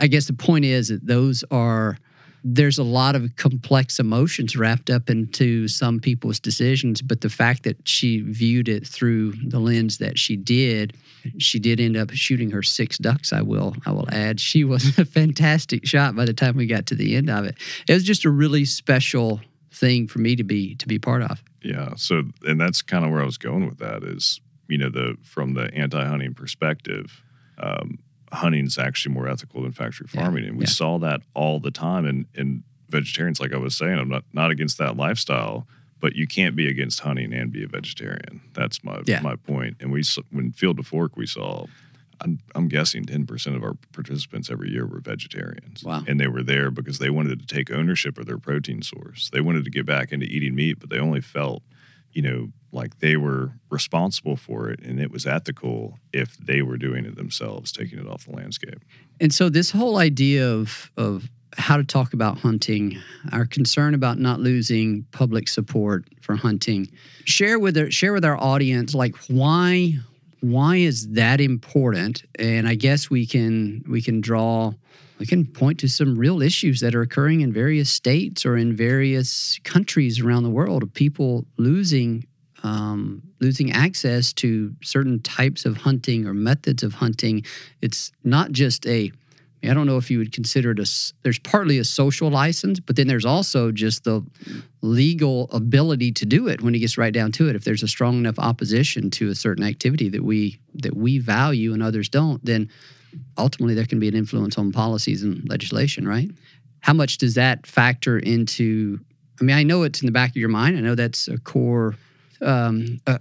[0.00, 1.98] I guess the point is that those are
[2.44, 7.62] there's a lot of complex emotions wrapped up into some people's decisions but the fact
[7.64, 10.96] that she viewed it through the lens that she did
[11.38, 14.40] she did end up shooting her six ducks i will i will add.
[14.40, 17.56] She was a fantastic shot by the time we got to the end of it.
[17.88, 19.40] It was just a really special
[19.72, 21.42] thing for me to be to be part of.
[21.62, 24.90] Yeah so and that's kind of where i was going with that is you know
[24.90, 27.22] the from the anti-hunting perspective
[27.58, 27.98] um,
[28.32, 30.50] hunting is actually more ethical than factory farming, yeah.
[30.50, 30.70] and we yeah.
[30.70, 32.06] saw that all the time.
[32.06, 35.66] And and vegetarians, like I was saying, I'm not not against that lifestyle,
[36.00, 38.40] but you can't be against hunting and be a vegetarian.
[38.54, 39.20] That's my yeah.
[39.20, 39.76] my point.
[39.80, 41.66] And we when Field to Fork, we saw.
[42.20, 45.84] I'm, I'm guessing 10% of our participants every year were vegetarians.
[45.84, 46.02] Wow.
[46.04, 49.30] And they were there because they wanted to take ownership of their protein source.
[49.30, 51.62] They wanted to get back into eating meat, but they only felt
[52.12, 56.76] you know, like they were responsible for it and it was ethical if they were
[56.76, 58.82] doing it themselves, taking it off the landscape.
[59.20, 62.98] And so this whole idea of of how to talk about hunting,
[63.32, 66.88] our concern about not losing public support for hunting.
[67.24, 69.98] Share with our, share with our audience like why
[70.40, 72.22] why is that important?
[72.38, 74.72] And I guess we can we can draw
[75.18, 78.76] we can point to some real issues that are occurring in various states or in
[78.76, 82.24] various countries around the world of people losing
[82.62, 87.44] um, losing access to certain types of hunting or methods of hunting.
[87.80, 89.12] It's not just a
[89.62, 90.88] I don't know if you would consider it a,
[91.22, 94.24] there's partly a social license, but then there's also just the
[94.82, 97.56] legal ability to do it when it gets right down to it.
[97.56, 101.72] If there's a strong enough opposition to a certain activity that we that we value
[101.72, 102.70] and others don't, then
[103.36, 106.30] ultimately there can be an influence on policies and legislation, right?
[106.80, 109.00] How much does that factor into?
[109.40, 110.76] I mean, I know it's in the back of your mind.
[110.76, 111.96] I know that's a core
[112.42, 113.18] um, uh,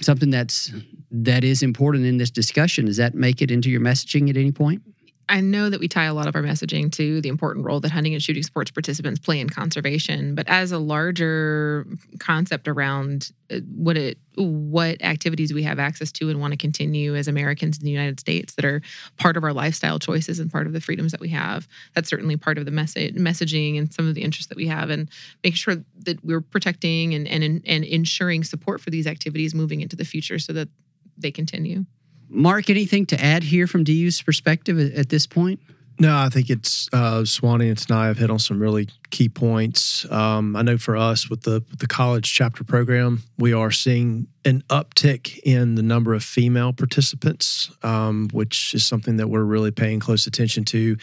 [0.00, 0.72] something that's
[1.10, 2.86] that is important in this discussion.
[2.86, 4.82] Does that make it into your messaging at any point?
[5.30, 7.92] I know that we tie a lot of our messaging to the important role that
[7.92, 11.86] hunting and shooting sports participants play in conservation, but as a larger
[12.18, 17.14] concept around uh, what it what activities we have access to and want to continue
[17.14, 18.80] as Americans in the United States that are
[19.18, 21.68] part of our lifestyle choices and part of the freedoms that we have.
[21.94, 24.90] That's certainly part of the message messaging and some of the interests that we have
[24.90, 25.08] and
[25.44, 25.76] making sure
[26.06, 30.40] that we're protecting and and and ensuring support for these activities moving into the future
[30.40, 30.68] so that
[31.16, 31.84] they continue.
[32.30, 35.60] Mark, anything to add here from DU's perspective at, this point?
[35.98, 40.10] No, I think it's uh, Swanny and I have hit on some really key points.
[40.10, 44.26] Um, I know for us with the with the college chapter program, we are seeing
[44.46, 49.72] an uptick in the number of female participants, um, which is something that we're really
[49.72, 50.96] paying close attention to.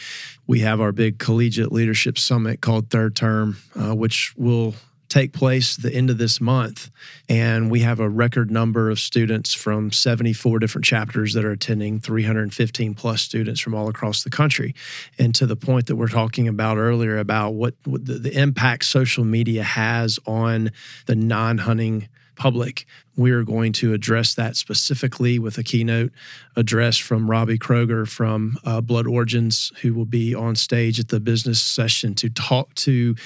[0.48, 4.74] We have our big collegiate leadership summit called Third Term, uh, which will
[5.08, 6.90] take place the end of this month.
[7.28, 12.00] And we have a record number of students from 74 different chapters that are attending,
[12.00, 14.74] 315 plus students from all across the country.
[15.18, 18.84] And to the point that we're talking about earlier about what, what the, the impact
[18.84, 20.70] social media has on
[21.06, 22.08] the non hunting
[22.38, 22.86] public.
[23.18, 26.12] We are going to address that specifically with a keynote
[26.54, 31.18] address from Robbie Kroger from uh, Blood Origins, who will be on stage at the
[31.18, 33.16] business session to talk to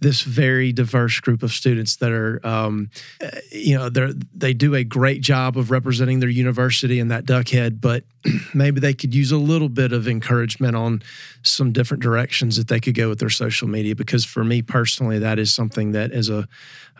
[0.00, 2.90] this very diverse group of students that are, um,
[3.52, 7.48] you know, they they do a great job of representing their university in that duck
[7.48, 8.04] head, but
[8.54, 11.02] maybe they could use a little bit of encouragement on
[11.42, 13.94] some different directions that they could go with their social media.
[13.94, 16.48] Because for me personally, that is something that as a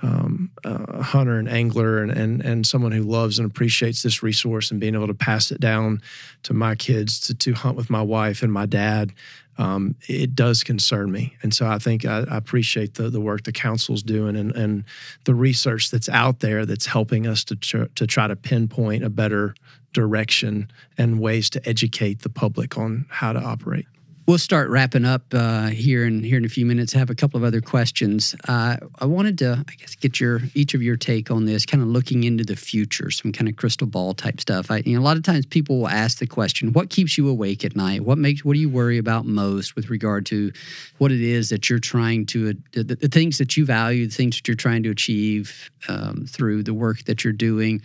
[0.02, 4.70] um, a hunter and angler and, and and someone who loves and appreciates this resource
[4.70, 6.00] and being able to pass it down
[6.42, 9.12] to my kids to, to hunt with my wife and my dad
[9.56, 11.36] um, it does concern me.
[11.42, 14.84] And so I think I, I, appreciate the, the work the council's doing and, and
[15.24, 19.10] the research that's out there that's helping us to, tr- to try to pinpoint a
[19.10, 19.54] better
[19.92, 23.86] direction and ways to educate the public on how to operate
[24.26, 26.94] We'll start wrapping up uh, here in here in a few minutes.
[26.94, 28.34] I have a couple of other questions.
[28.48, 31.82] Uh, I wanted to, I guess, get your each of your take on this, kind
[31.82, 34.70] of looking into the future, some kind of crystal ball type stuff.
[34.70, 37.28] I, you know, a lot of times people will ask the question, "What keeps you
[37.28, 38.00] awake at night?
[38.00, 38.46] What makes?
[38.46, 40.52] What do you worry about most with regard to
[40.96, 44.36] what it is that you're trying to, the, the things that you value, the things
[44.36, 47.82] that you're trying to achieve um, through the work that you're doing?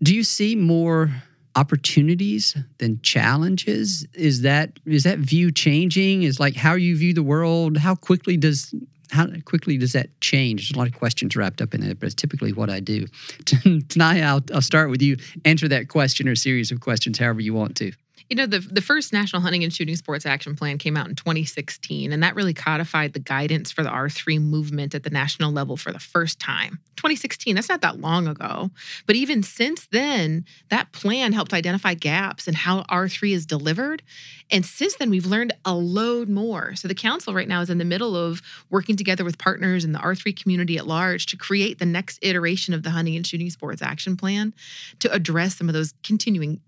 [0.00, 1.10] Do you see more?"
[1.56, 4.06] Opportunities than challenges?
[4.14, 6.22] Is that is that view changing?
[6.22, 7.78] Is like how you view the world?
[7.78, 8.74] How quickly does
[9.10, 10.62] how quickly does that change?
[10.62, 13.06] There's a lot of questions wrapped up in it but it's typically what i do.
[13.88, 15.16] Tonight I'll, I'll start with you.
[15.44, 17.92] Answer that question or series of questions however you want to
[18.30, 21.16] you know, the, the first National Hunting and Shooting Sports Action Plan came out in
[21.16, 25.76] 2016, and that really codified the guidance for the R3 movement at the national level
[25.76, 26.78] for the first time.
[27.00, 28.70] 2016, that's not that long ago.
[29.06, 34.02] But even since then, that plan helped identify gaps in how R3 is delivered.
[34.50, 36.74] And since then, we've learned a load more.
[36.76, 39.92] So the council right now is in the middle of working together with partners in
[39.92, 43.50] the R3 community at large to create the next iteration of the Hunting and Shooting
[43.50, 44.52] Sports Action Plan
[44.98, 46.60] to address some of those continuing,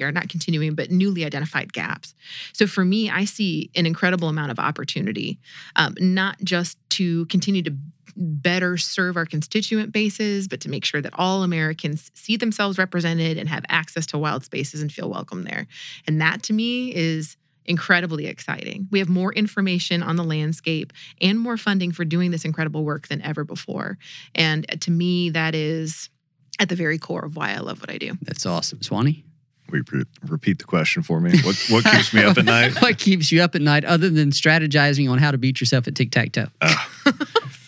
[0.00, 2.14] or not continuing, but newly identified gaps.
[2.52, 5.38] So for me, I see an incredible amount of opportunity,
[5.76, 7.74] um, not just to continue to
[8.16, 13.38] better serve our constituent bases, but to make sure that all Americans see themselves represented
[13.38, 15.66] and have access to wild spaces and feel welcome there.
[16.06, 18.88] And that to me is incredibly exciting.
[18.90, 23.08] We have more information on the landscape and more funding for doing this incredible work
[23.08, 23.96] than ever before.
[24.34, 26.10] And to me, that is
[26.58, 28.14] at the very core of why I love what I do.
[28.22, 28.82] That's awesome.
[28.82, 29.24] Swanny?
[29.70, 29.82] We
[30.26, 31.32] repeat the question for me.
[31.42, 32.74] What what keeps me up at night?
[32.82, 35.94] what keeps you up at night other than strategizing on how to beat yourself at
[35.94, 36.46] tic tac toe?
[36.60, 36.76] Uh,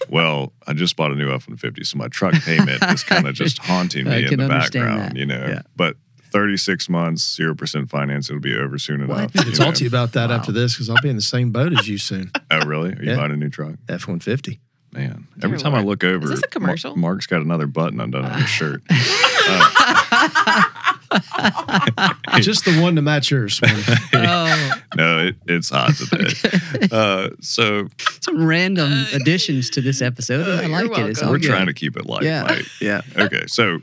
[0.08, 3.26] well, I just bought a new F one fifty, so my truck payment is kind
[3.26, 5.12] of just haunting me in the background.
[5.12, 5.16] That.
[5.16, 5.62] You know, yeah.
[5.76, 5.96] but
[6.32, 8.30] 36 months, 0% finance.
[8.30, 9.30] It'll be over soon enough.
[9.38, 10.36] I can talk to you about that wow.
[10.36, 12.30] after this because I'll be in the same boat as you soon.
[12.50, 12.94] oh, really?
[12.94, 13.16] Are you yeah.
[13.16, 13.74] buying a new truck?
[13.86, 14.58] F 150.
[14.92, 16.94] Man, every time I look over, is this a commercial?
[16.96, 18.82] Mark's got another button undone on his shirt.
[18.90, 20.64] uh,
[22.40, 23.60] Just the one to match yours.
[24.14, 24.72] oh.
[24.97, 26.89] No, it, it's hot today.
[26.90, 27.89] Uh, so
[28.20, 30.47] some random uh, additions to this episode.
[30.47, 31.10] Uh, I like it.
[31.10, 31.48] It's We're good.
[31.48, 32.22] trying to keep it light.
[32.22, 32.43] Yeah.
[32.44, 32.64] Light.
[32.80, 33.02] Yeah.
[33.16, 33.47] Okay.
[33.47, 33.80] So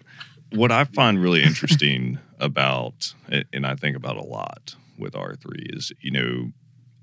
[0.51, 3.13] what I find really interesting about,
[3.53, 6.51] and I think about a lot with R3 is, you know,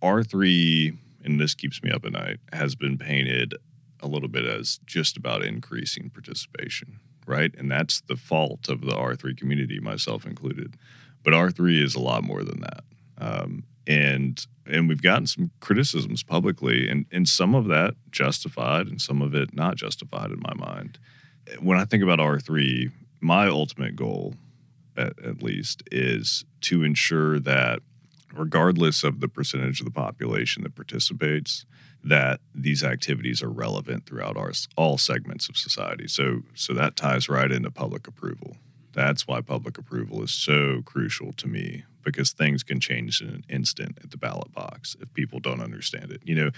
[0.03, 3.55] R3, and this keeps me up at night, has been painted
[4.01, 7.55] a little bit as just about increasing participation right?
[7.57, 10.77] And that's the fault of the R3 community, myself included.
[11.23, 12.85] But R3 is a lot more than that.
[13.19, 19.01] Um, and and we've gotten some criticisms publicly, and, and some of that justified and
[19.01, 20.99] some of it not justified in my mind.
[21.61, 22.91] When I think about R3,
[23.21, 24.35] my ultimate goal,
[24.97, 27.81] at, at least, is to ensure that
[28.35, 31.65] regardless of the percentage of the population that participates,
[32.07, 36.07] that these activities are relevant throughout our, all segments of society.
[36.07, 38.57] So, so that ties right into public approval.
[38.93, 43.45] That's why public approval is so crucial to me because things can change in an
[43.49, 46.21] instant at the ballot box if people don't understand it.
[46.25, 46.51] You know,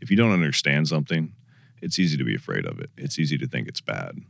[0.00, 1.34] if you don't understand something,
[1.82, 2.90] it's easy to be afraid of it.
[2.96, 4.20] It's easy to think it's bad.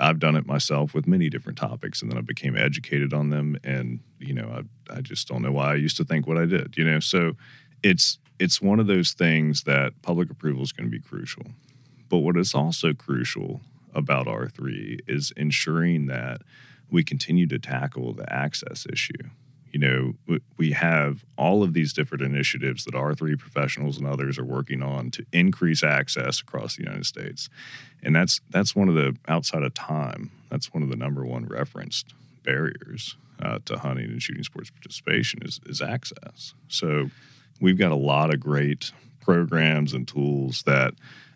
[0.00, 3.56] I've done it myself with many different topics, and then I became educated on them.
[3.62, 4.48] And you know,
[4.90, 6.76] I I just don't know why I used to think what I did.
[6.76, 7.36] You know, so
[7.84, 11.44] it's it's one of those things that public approval is going to be crucial.
[12.08, 13.60] But what is also crucial
[13.94, 16.42] about R3 is ensuring that
[16.90, 19.30] we continue to tackle the access issue.
[19.70, 24.44] You know, we have all of these different initiatives that R3 professionals and others are
[24.44, 27.48] working on to increase access across the United States.
[28.02, 31.46] And that's that's one of the outside of time, that's one of the number one
[31.46, 32.12] referenced
[32.42, 36.54] barriers uh, to hunting and shooting sports participation is, is access.
[36.66, 37.08] So
[37.62, 40.94] we've got a lot of great programs and tools that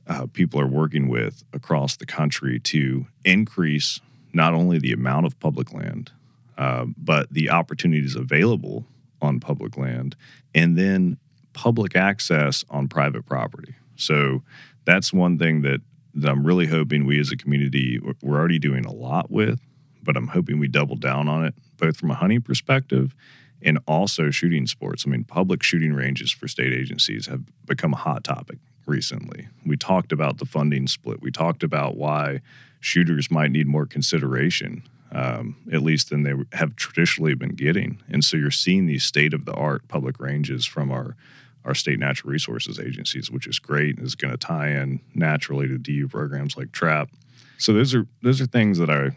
[0.09, 4.01] uh, people are working with across the country to increase
[4.33, 6.11] not only the amount of public land,
[6.59, 8.85] uh, but the opportunities available
[9.23, 10.17] on public land,
[10.55, 11.17] and then
[11.53, 13.75] public access on private property.
[13.97, 14.43] So
[14.85, 15.81] that's one thing that,
[16.15, 19.61] that I'm really hoping we as a community we're already doing a lot with,
[20.03, 23.15] but I'm hoping we double down on it, both from a hunting perspective
[23.63, 25.05] and also shooting sports.
[25.07, 29.49] I mean, public shooting ranges for state agencies have become a hot topic recently.
[29.65, 31.21] We talked about the funding split.
[31.21, 32.41] We talked about why
[32.81, 38.01] shooters might need more consideration, um, at least than they have traditionally been getting.
[38.09, 41.17] And so you're seeing these state of the art public ranges from our
[41.65, 43.99] our state natural resources agencies, which is great.
[43.99, 47.11] Is going to tie in naturally to DU programs like TRAP.
[47.59, 49.17] So those are those are things that I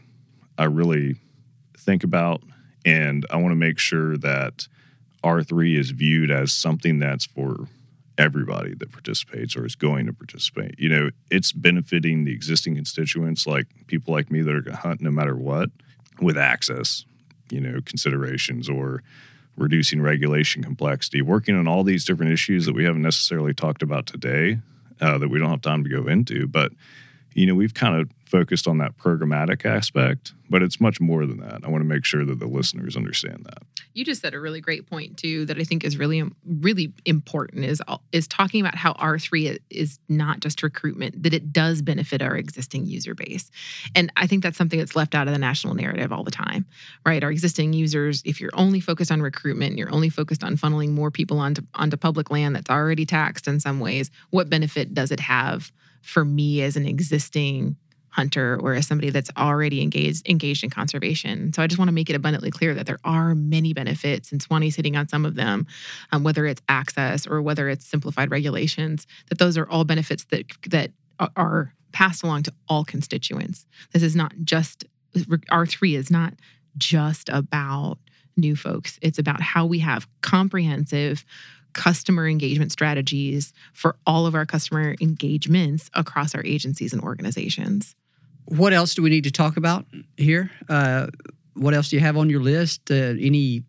[0.58, 1.18] I really
[1.78, 2.42] think about
[2.86, 4.68] and I want to make sure that
[5.24, 7.68] R3 is viewed as something that's for
[8.18, 10.76] everybody that participates or is going to participate.
[10.78, 14.82] You know, it's benefiting the existing constituents, like people like me that are going to
[14.82, 15.70] hunt no matter what,
[16.22, 17.06] with access,
[17.50, 19.02] you know, considerations or
[19.58, 24.06] reducing regulation complexity, working on all these different issues that we haven't necessarily talked about
[24.06, 24.60] today,
[25.02, 26.46] uh, that we don't have time to go into.
[26.48, 26.72] But,
[27.34, 31.40] you know, we've kind of focused on that programmatic aspect, but it's much more than
[31.40, 31.62] that.
[31.64, 33.64] I want to make sure that the listeners understand that.
[33.94, 37.66] You just said a really great point too that I think is really really important
[37.66, 37.82] is
[38.12, 42.86] is talking about how R3 is not just recruitment that it does benefit our existing
[42.86, 43.50] user base.
[43.96, 46.66] And I think that's something that's left out of the national narrative all the time.
[47.06, 47.24] Right?
[47.24, 51.10] Our existing users if you're only focused on recruitment, you're only focused on funneling more
[51.10, 55.20] people onto onto public land that's already taxed in some ways, what benefit does it
[55.20, 57.76] have for me as an existing
[58.12, 61.54] hunter or as somebody that's already engaged engaged in conservation.
[61.54, 64.42] So I just want to make it abundantly clear that there are many benefits, and
[64.42, 65.68] Swanny's hitting on some of them,
[66.12, 69.08] um, whether it's access or whether it's simplified regulations.
[69.30, 70.92] That those are all benefits that that
[71.36, 73.66] are passed along to all constituents.
[73.94, 74.86] This is not just
[75.50, 76.34] R three is not
[76.78, 77.98] just about
[78.38, 78.98] new folks.
[79.02, 81.26] It's about how we have comprehensive
[81.74, 87.96] customer engagement strategies for all of our customer engagements across our agencies and organizations.
[88.46, 89.86] What else do we need to talk about
[90.18, 90.52] here?
[90.68, 91.08] Uh,
[91.54, 92.90] what else do you have on your list?
[92.90, 93.64] Uh, any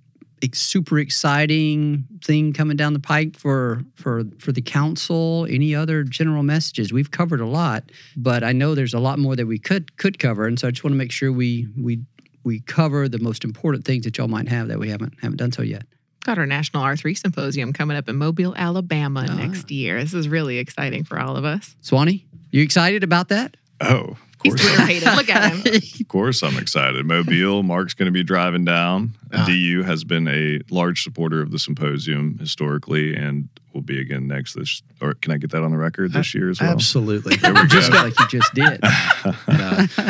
[0.55, 5.47] super exciting thing coming down the pike for for for the council?
[5.51, 6.93] Any other general messages?
[6.93, 10.19] We've covered a lot, but I know there's a lot more that we could could
[10.19, 12.01] cover, and so I just want to make sure we we
[12.43, 15.53] we cover the most important things that y'all might have that we haven't haven't done
[15.53, 15.85] so yet.
[16.25, 19.35] Got our National R3 Symposium coming up in Mobile, Alabama ah.
[19.35, 20.01] next year.
[20.01, 21.77] This is really exciting for all of us.
[21.81, 23.57] Swanny, you excited about that?
[23.81, 25.15] Oh, of He's Twitter hated.
[25.15, 25.83] Look at him.
[26.01, 27.05] of course, I'm excited.
[27.07, 29.15] Mobile, Mark's going to be driving down.
[29.33, 29.45] Ah.
[29.47, 34.55] DU has been a large supporter of the symposium historically, and will be again next
[34.55, 34.83] this.
[35.01, 36.71] Or can I get that on the record this year as well?
[36.71, 37.37] Absolutely.
[37.37, 37.67] There we go.
[37.67, 38.83] Just like you just did.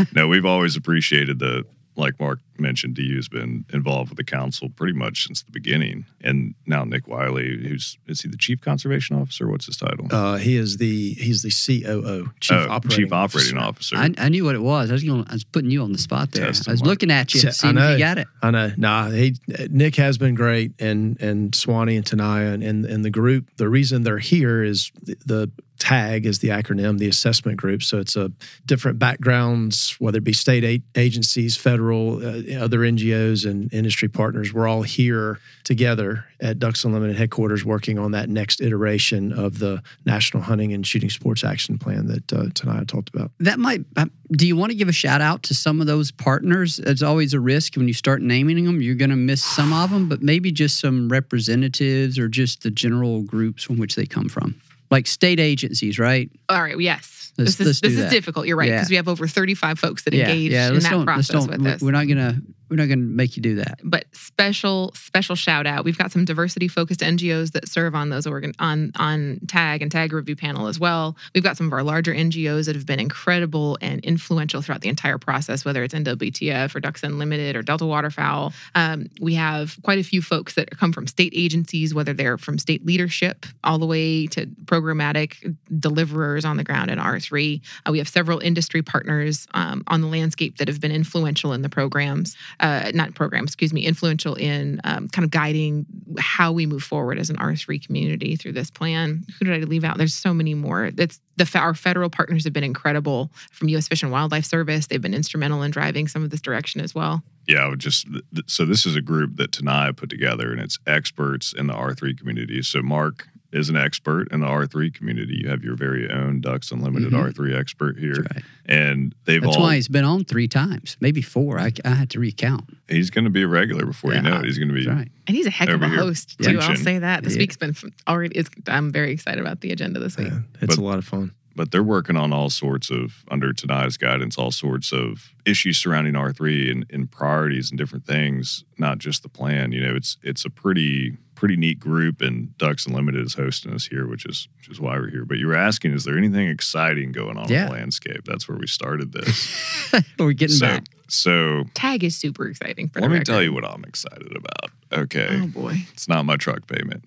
[0.14, 1.66] no, we've always appreciated the
[1.96, 6.06] like Mark mentioned, DU's been involved with the council pretty much since the beginning.
[6.22, 9.48] And now Nick Wiley, who's is he the chief conservation officer?
[9.48, 10.06] What's his title?
[10.10, 13.96] Uh, he is the he's the COO, chief Oh, operating chief operating officer.
[13.96, 14.90] I, I knew what it was.
[14.90, 15.24] I was going.
[15.28, 16.46] I was putting you on the spot there.
[16.46, 16.88] Test I was Mark.
[16.88, 17.88] looking at you, Yeah, seeing I know.
[17.92, 18.28] if you got it.
[18.42, 18.72] I know.
[18.76, 19.36] Nah, he
[19.68, 23.48] Nick has been great, and and Swanny and Taniya and, and and the group.
[23.56, 25.50] The reason they're here is the, the
[25.80, 27.82] tag is the acronym, the assessment group.
[27.82, 28.30] So it's a
[28.66, 34.52] different backgrounds, whether it be state agencies, federal, uh, other NGOs, and industry partners.
[34.52, 39.82] We're all here together at Ducks Unlimited headquarters, working on that next iteration of the
[40.06, 43.30] National Hunting and Shooting Sports Action Plan that uh, Taniya talked about.
[43.40, 43.84] That might.
[43.96, 46.78] uh, Do you want to give a shout out to some of those partners?
[46.78, 48.80] It's always a risk when you start naming them.
[48.80, 52.70] You're going to miss some of them, but maybe just some representatives or just the
[52.70, 54.60] general groups from which they come from,
[54.90, 56.30] like state agencies, right?
[56.48, 56.78] All right.
[56.78, 57.29] Yes.
[57.44, 58.46] Let's- this is this is difficult.
[58.46, 58.76] You're right Yeah.
[58.76, 60.68] because we have over 35 folks that yeah, engage yeah.
[60.68, 61.50] in that process don't.
[61.50, 61.80] with us.
[61.82, 62.40] We're not gonna.
[62.68, 63.80] We're not gonna make you do that.
[63.82, 68.28] but special special shout out we've got some diversity focused ngos that serve on those
[68.28, 71.82] organ on on tag and tag review panel as well we've got some of our
[71.82, 76.72] larger ngos that have been incredible and influential throughout the entire process whether it's nwtf
[76.74, 80.92] or ducks unlimited or delta waterfowl um, we have quite a few folks that come
[80.92, 86.56] from state agencies whether they're from state leadership all the way to programmatic deliverers on
[86.56, 87.00] the ground in
[87.30, 91.52] r3 uh, we have several industry partners um, on the landscape that have been influential
[91.52, 95.86] in the programs uh, not programs, excuse me, influential in um, kind of guiding
[96.18, 99.24] how we move forward as an R3 community through this plan.
[99.38, 99.98] Who did I leave out?
[99.98, 100.90] There's so many more.
[100.90, 103.88] That's the our federal partners have been incredible from U.S.
[103.88, 104.86] Fish and Wildlife Service.
[104.86, 107.22] They've been instrumental in driving some of this direction as well.
[107.46, 108.06] Yeah, I would just
[108.46, 112.18] so this is a group that Taniya put together, and it's experts in the R3
[112.18, 112.62] community.
[112.62, 115.40] So Mark is an expert in the R3 community.
[115.42, 117.32] You have your very own Ducks Unlimited Mhm.
[117.32, 118.44] R3 expert here, right.
[118.66, 119.62] and they've That's all.
[119.64, 121.58] why he's been on three times, maybe four.
[121.58, 122.76] I, I had to recount.
[122.88, 124.44] he's going to be a regular before you know it.
[124.44, 125.08] He's going to be right.
[125.26, 126.58] And he's a heck of a host too.
[126.60, 127.40] I'll say that this Yeah.
[127.40, 127.74] week's been
[128.08, 128.36] already.
[128.36, 130.28] It's, I'm very excited about the agenda this week.
[130.28, 131.32] Yeah, it's But- a lot of fun.
[131.56, 136.14] But they're working on all sorts of under Taniya's guidance, all sorts of issues surrounding
[136.16, 139.72] R three and, and priorities and different things, not just the plan.
[139.72, 143.86] You know, it's it's a pretty pretty neat group, and Ducks Unlimited is hosting us
[143.86, 145.24] here, which is which is why we're here.
[145.24, 147.62] But you were asking, is there anything exciting going on Yeah.
[147.62, 148.22] in the landscape?
[148.24, 149.92] That's where we started this.
[150.18, 150.84] We're getting so back.
[151.08, 152.88] so Tag is super exciting.
[152.88, 153.02] For that.
[153.02, 153.26] let the me record.
[153.26, 154.70] tell you what I'm excited about.
[154.92, 155.28] Okay.
[155.42, 155.78] Oh boy.
[155.92, 157.04] It's not my truck payment.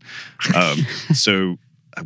[0.53, 0.80] Um,
[1.14, 1.57] so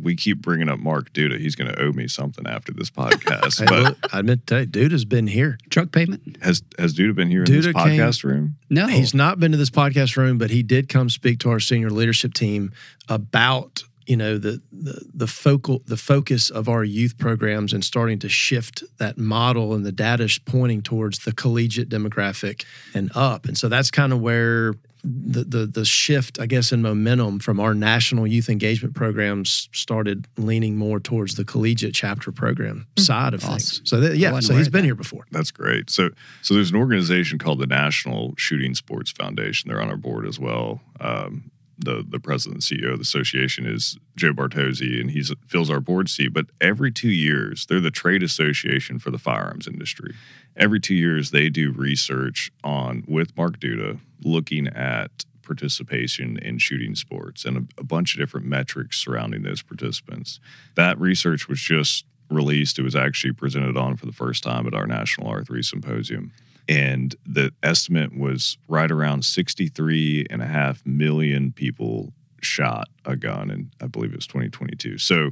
[0.02, 1.38] we keep bringing up Mark Duda.
[1.38, 3.58] He's going to owe me something after this podcast.
[3.58, 5.58] Hey, but look, I admit, to tell you, dude has been here.
[5.70, 6.36] Truck payment?
[6.42, 8.56] has has Duda been here in this Duda came- podcast room?
[8.70, 8.86] No.
[8.86, 11.90] He's not been to this podcast room, but he did come speak to our senior
[11.90, 12.72] leadership team
[13.08, 18.18] about you know the the, the focal the focus of our youth programs and starting
[18.20, 23.44] to shift that model and the data is pointing towards the collegiate demographic and up
[23.46, 24.72] and so that's kind of where
[25.04, 30.26] the, the the shift, I guess, in momentum from our national youth engagement programs started
[30.36, 33.80] leaning more towards the collegiate chapter program side of things.
[33.84, 34.86] So that, yeah, so he's been that.
[34.86, 35.26] here before.
[35.30, 35.90] That's great.
[35.90, 36.10] So
[36.42, 39.68] so there's an organization called the National Shooting Sports Foundation.
[39.68, 40.80] They're on our board as well.
[41.00, 45.70] Um, the the president and CEO of the association is Joe Bartozzi, and he fills
[45.70, 46.32] our board seat.
[46.32, 50.14] But every two years, they're the trade association for the firearms industry.
[50.58, 56.94] Every two years, they do research on with Mark Duda, looking at participation in shooting
[56.94, 60.40] sports and a, a bunch of different metrics surrounding those participants.
[60.74, 62.78] That research was just released.
[62.78, 66.32] It was actually presented on for the first time at our National R3 Symposium.
[66.68, 72.12] And the estimate was right around 63 and a half million people
[72.42, 74.98] shot a gun, and I believe it was 2022.
[74.98, 75.30] So,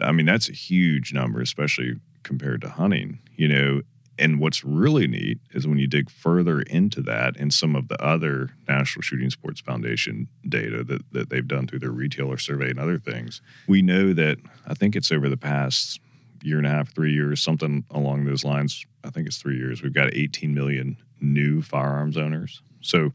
[0.00, 1.94] I mean, that's a huge number, especially
[2.24, 3.82] compared to hunting, you know.
[4.22, 8.00] And what's really neat is when you dig further into that and some of the
[8.00, 12.78] other National Shooting Sports Foundation data that, that they've done through their retailer survey and
[12.78, 15.98] other things, we know that I think it's over the past
[16.40, 18.86] year and a half, three years, something along those lines.
[19.02, 19.82] I think it's three years.
[19.82, 22.62] We've got 18 million new firearms owners.
[22.80, 23.12] So,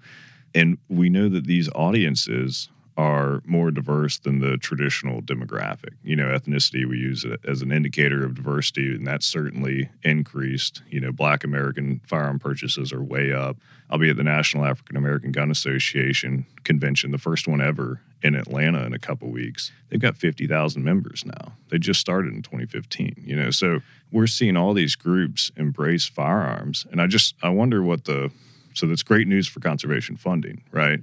[0.54, 2.68] and we know that these audiences
[2.98, 5.94] are more diverse than the traditional demographic.
[6.03, 10.82] You know, ethnicity, we use it as an indicator of diversity, and that's certainly increased.
[10.90, 13.57] You know, Black American firearm purchases are way up.
[13.90, 18.34] I'll be at the National African American Gun Association convention, the first one ever in
[18.34, 19.72] Atlanta in a couple weeks.
[19.90, 21.53] They've got 50,000 members now.
[21.69, 23.52] They just started in 2015, you know.
[23.52, 28.32] So we're seeing all these groups embrace firearms and I just I wonder what the
[28.74, 30.99] so that's great news for conservation funding, right?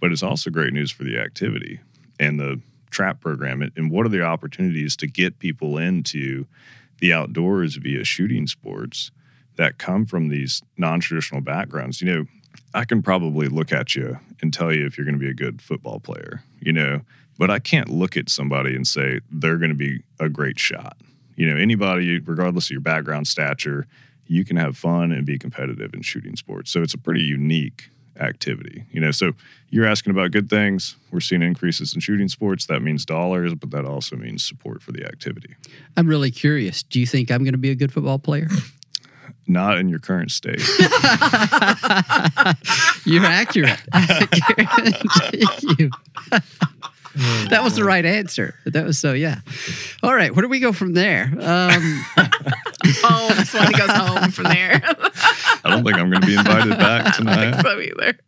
[0.00, 1.80] But it's also great news for the activity
[2.18, 2.60] and the
[2.90, 3.62] trap program.
[3.76, 6.46] And what are the opportunities to get people into
[6.98, 9.10] the outdoors via shooting sports
[9.56, 12.00] that come from these non-traditional backgrounds?
[12.00, 12.24] You know
[12.72, 15.34] i can probably look at you and tell you if you're going to be a
[15.34, 17.02] good football player you know
[17.38, 20.96] but i can't look at somebody and say they're going to be a great shot.
[21.36, 23.86] You know anybody regardless of your background stature
[24.26, 26.70] you can have fun and be competitive in shooting sports.
[26.70, 27.90] So it's a pretty unique
[28.20, 28.84] activity.
[28.90, 29.32] You know, so
[29.70, 30.96] you're asking about good things.
[31.10, 32.66] We're seeing increases in shooting sports.
[32.66, 35.54] That means dollars, but that also means support for the activity.
[35.96, 36.82] I'm really curious.
[36.82, 38.48] Do you think I'm going to be a good football player?
[39.48, 40.60] Not in your current state.
[43.04, 43.78] You're accurate.
[47.16, 47.48] you.
[47.50, 48.54] that was the right answer.
[48.66, 49.40] That was so yeah.
[50.02, 51.32] All right, where do we go from there?
[51.40, 52.04] Um,
[53.04, 54.80] oh, this one goes home from there.
[54.84, 57.38] I don't think I'm going to be invited back tonight.
[57.38, 58.18] I don't think so either.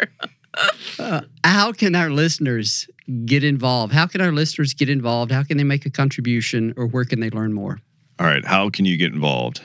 [0.98, 2.88] Uh, how can our listeners
[3.24, 3.92] get involved?
[3.92, 5.30] How can our listeners get involved?
[5.30, 7.80] How can they make a contribution, or where can they learn more?
[8.18, 9.62] All right, how can you get involved?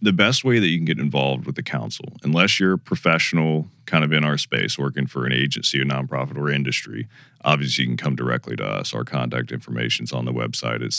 [0.00, 3.66] The best way that you can get involved with the council, unless you're a professional
[3.84, 7.08] kind of in our space working for an agency, a nonprofit, or industry,
[7.44, 8.94] obviously you can come directly to us.
[8.94, 10.92] Our contact information is on the website at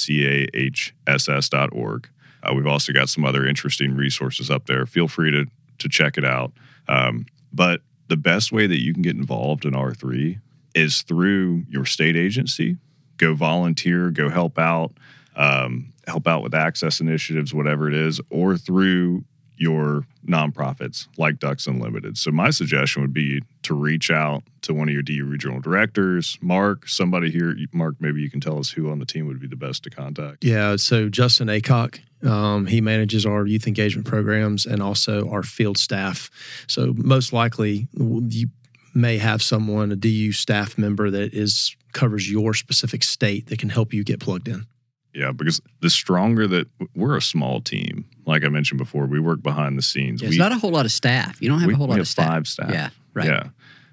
[1.08, 2.10] cahss.org.
[2.44, 4.86] Uh, we've also got some other interesting resources up there.
[4.86, 5.46] Feel free to
[5.80, 6.52] to check it out.
[6.88, 10.40] Um, but the best way that you can get involved in R3
[10.74, 12.78] is through your state agency.
[13.18, 14.92] Go volunteer, go help out,
[15.38, 19.24] um, help out with access initiatives, whatever it is, or through
[19.58, 22.18] your nonprofits like Ducks Unlimited.
[22.18, 26.38] So my suggestion would be to reach out to one of your DU regional directors,
[26.42, 27.56] Mark, somebody here.
[27.74, 29.90] Mark, maybe you can tell us who on the team would be the best to
[29.90, 30.44] contact.
[30.44, 35.78] Yeah, so Justin Acock, um, he manages our youth engagement programs and also our field
[35.78, 36.30] staff.
[36.68, 38.50] So most likely you
[38.94, 43.70] may have someone, a DU staff member that is covers your specific state that can
[43.70, 44.68] help you get plugged in.
[45.18, 49.42] Yeah, because the stronger that we're a small team, like I mentioned before, we work
[49.42, 50.22] behind the scenes.
[50.22, 51.42] Yeah, it's we, not a whole lot of staff.
[51.42, 52.28] You don't have we, a whole lot of staff.
[52.28, 52.70] Five staff.
[52.70, 53.26] Yeah, right.
[53.26, 53.48] Yeah.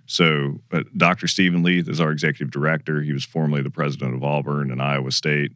[0.05, 1.27] So, but Dr.
[1.27, 3.01] Stephen Leath is our executive director.
[3.01, 5.53] He was formerly the president of Auburn and Iowa State.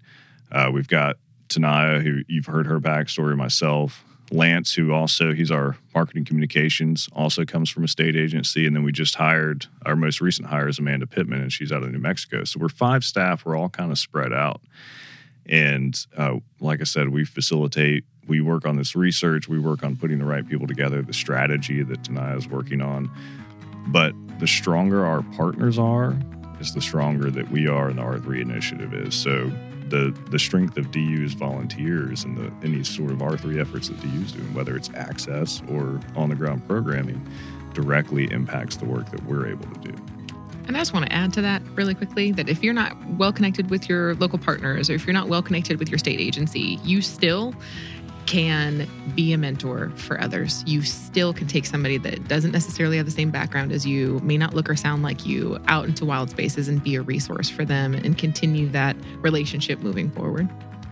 [0.51, 1.17] Uh, we've got
[1.51, 3.37] Taniya, who you've heard her backstory.
[3.37, 8.75] Myself, Lance, who also he's our marketing communications, also comes from a state agency, and
[8.75, 11.93] then we just hired our most recent hire is Amanda Pittman, and she's out of
[11.93, 12.45] New Mexico.
[12.45, 13.45] So we're five staff.
[13.45, 14.63] We're all kind of spread out.
[15.49, 19.97] And uh, like I said, we facilitate, we work on this research, we work on
[19.97, 23.11] putting the right people together, the strategy that Taniya is working on.
[23.89, 26.17] But the stronger our partners are,
[26.61, 29.15] is the stronger that we are in the R3 initiative is.
[29.15, 29.51] So
[29.89, 34.33] the the strength of DU's volunteers and the any sort of R3 efforts that DU's
[34.33, 37.27] doing, whether it's access or on the ground programming,
[37.73, 40.18] directly impacts the work that we're able to do.
[40.69, 43.33] And I just want to add to that really quickly that if you're not well
[43.33, 46.79] connected with your local partners or if you're not well connected with your state agency,
[46.85, 47.55] you still
[48.27, 50.63] can be a mentor for others.
[50.67, 54.37] You still can take somebody that doesn't necessarily have the same background as you, may
[54.37, 57.65] not look or sound like you, out into wild spaces and be a resource for
[57.65, 60.47] them and continue that relationship moving forward.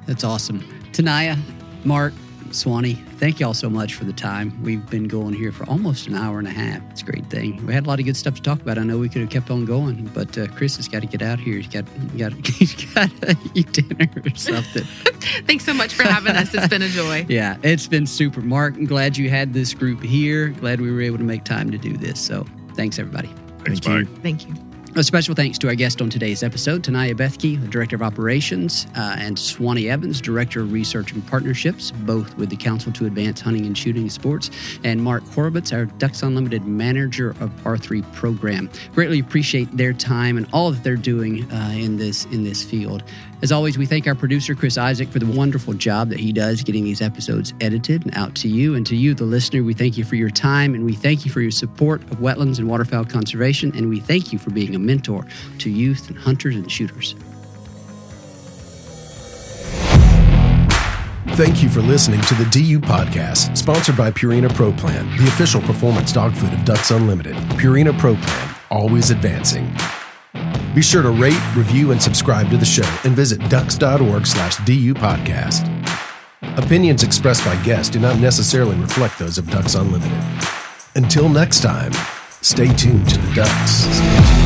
[0.06, 0.60] That's awesome.
[0.92, 1.38] Taniya,
[1.84, 2.14] Mark,
[2.56, 4.60] Swanny, thank you all so much for the time.
[4.62, 6.80] We've been going here for almost an hour and a half.
[6.90, 7.64] It's a great thing.
[7.66, 8.78] We had a lot of good stuff to talk about.
[8.78, 11.20] I know we could have kept on going, but uh, Chris has got to get
[11.20, 11.56] out here.
[11.56, 11.84] He's got,
[12.16, 14.84] got, he's got to eat dinner or something.
[15.46, 16.54] Thanks so much for having us.
[16.54, 17.26] It's been a joy.
[17.28, 18.40] yeah, it's been super.
[18.40, 20.48] Mark, I'm glad you had this group here.
[20.48, 22.18] Glad we were able to make time to do this.
[22.18, 23.28] So thanks, everybody.
[23.64, 24.16] Thanks, Thank Mike.
[24.16, 24.22] You.
[24.22, 24.65] Thank you.
[24.96, 29.14] A special thanks to our guest on today's episode, Taniya Bethke, Director of Operations, uh,
[29.18, 33.66] and Swanny Evans, Director of Research and Partnerships, both with the Council to Advance Hunting
[33.66, 34.50] and Shooting Sports,
[34.84, 38.70] and Mark Horobetz, our Ducks Unlimited Manager of R3 Program.
[38.94, 43.04] Greatly appreciate their time and all that they're doing uh, in this in this field.
[43.46, 46.64] As always, we thank our producer, Chris Isaac, for the wonderful job that he does
[46.64, 48.74] getting these episodes edited and out to you.
[48.74, 51.30] And to you, the listener, we thank you for your time and we thank you
[51.30, 53.70] for your support of wetlands and waterfowl conservation.
[53.76, 55.24] And we thank you for being a mentor
[55.58, 57.14] to youth and hunters and shooters.
[61.36, 65.60] Thank you for listening to the DU Podcast, sponsored by Purina Pro Plan, the official
[65.60, 67.36] performance dog food of Ducks Unlimited.
[67.60, 69.72] Purina Pro Plan, always advancing.
[70.76, 74.92] Be sure to rate, review, and subscribe to the show and visit ducks.org slash DU
[74.92, 75.64] podcast.
[76.58, 80.22] Opinions expressed by guests do not necessarily reflect those of Ducks Unlimited.
[80.94, 81.92] Until next time,
[82.42, 84.45] stay tuned to the Ducks.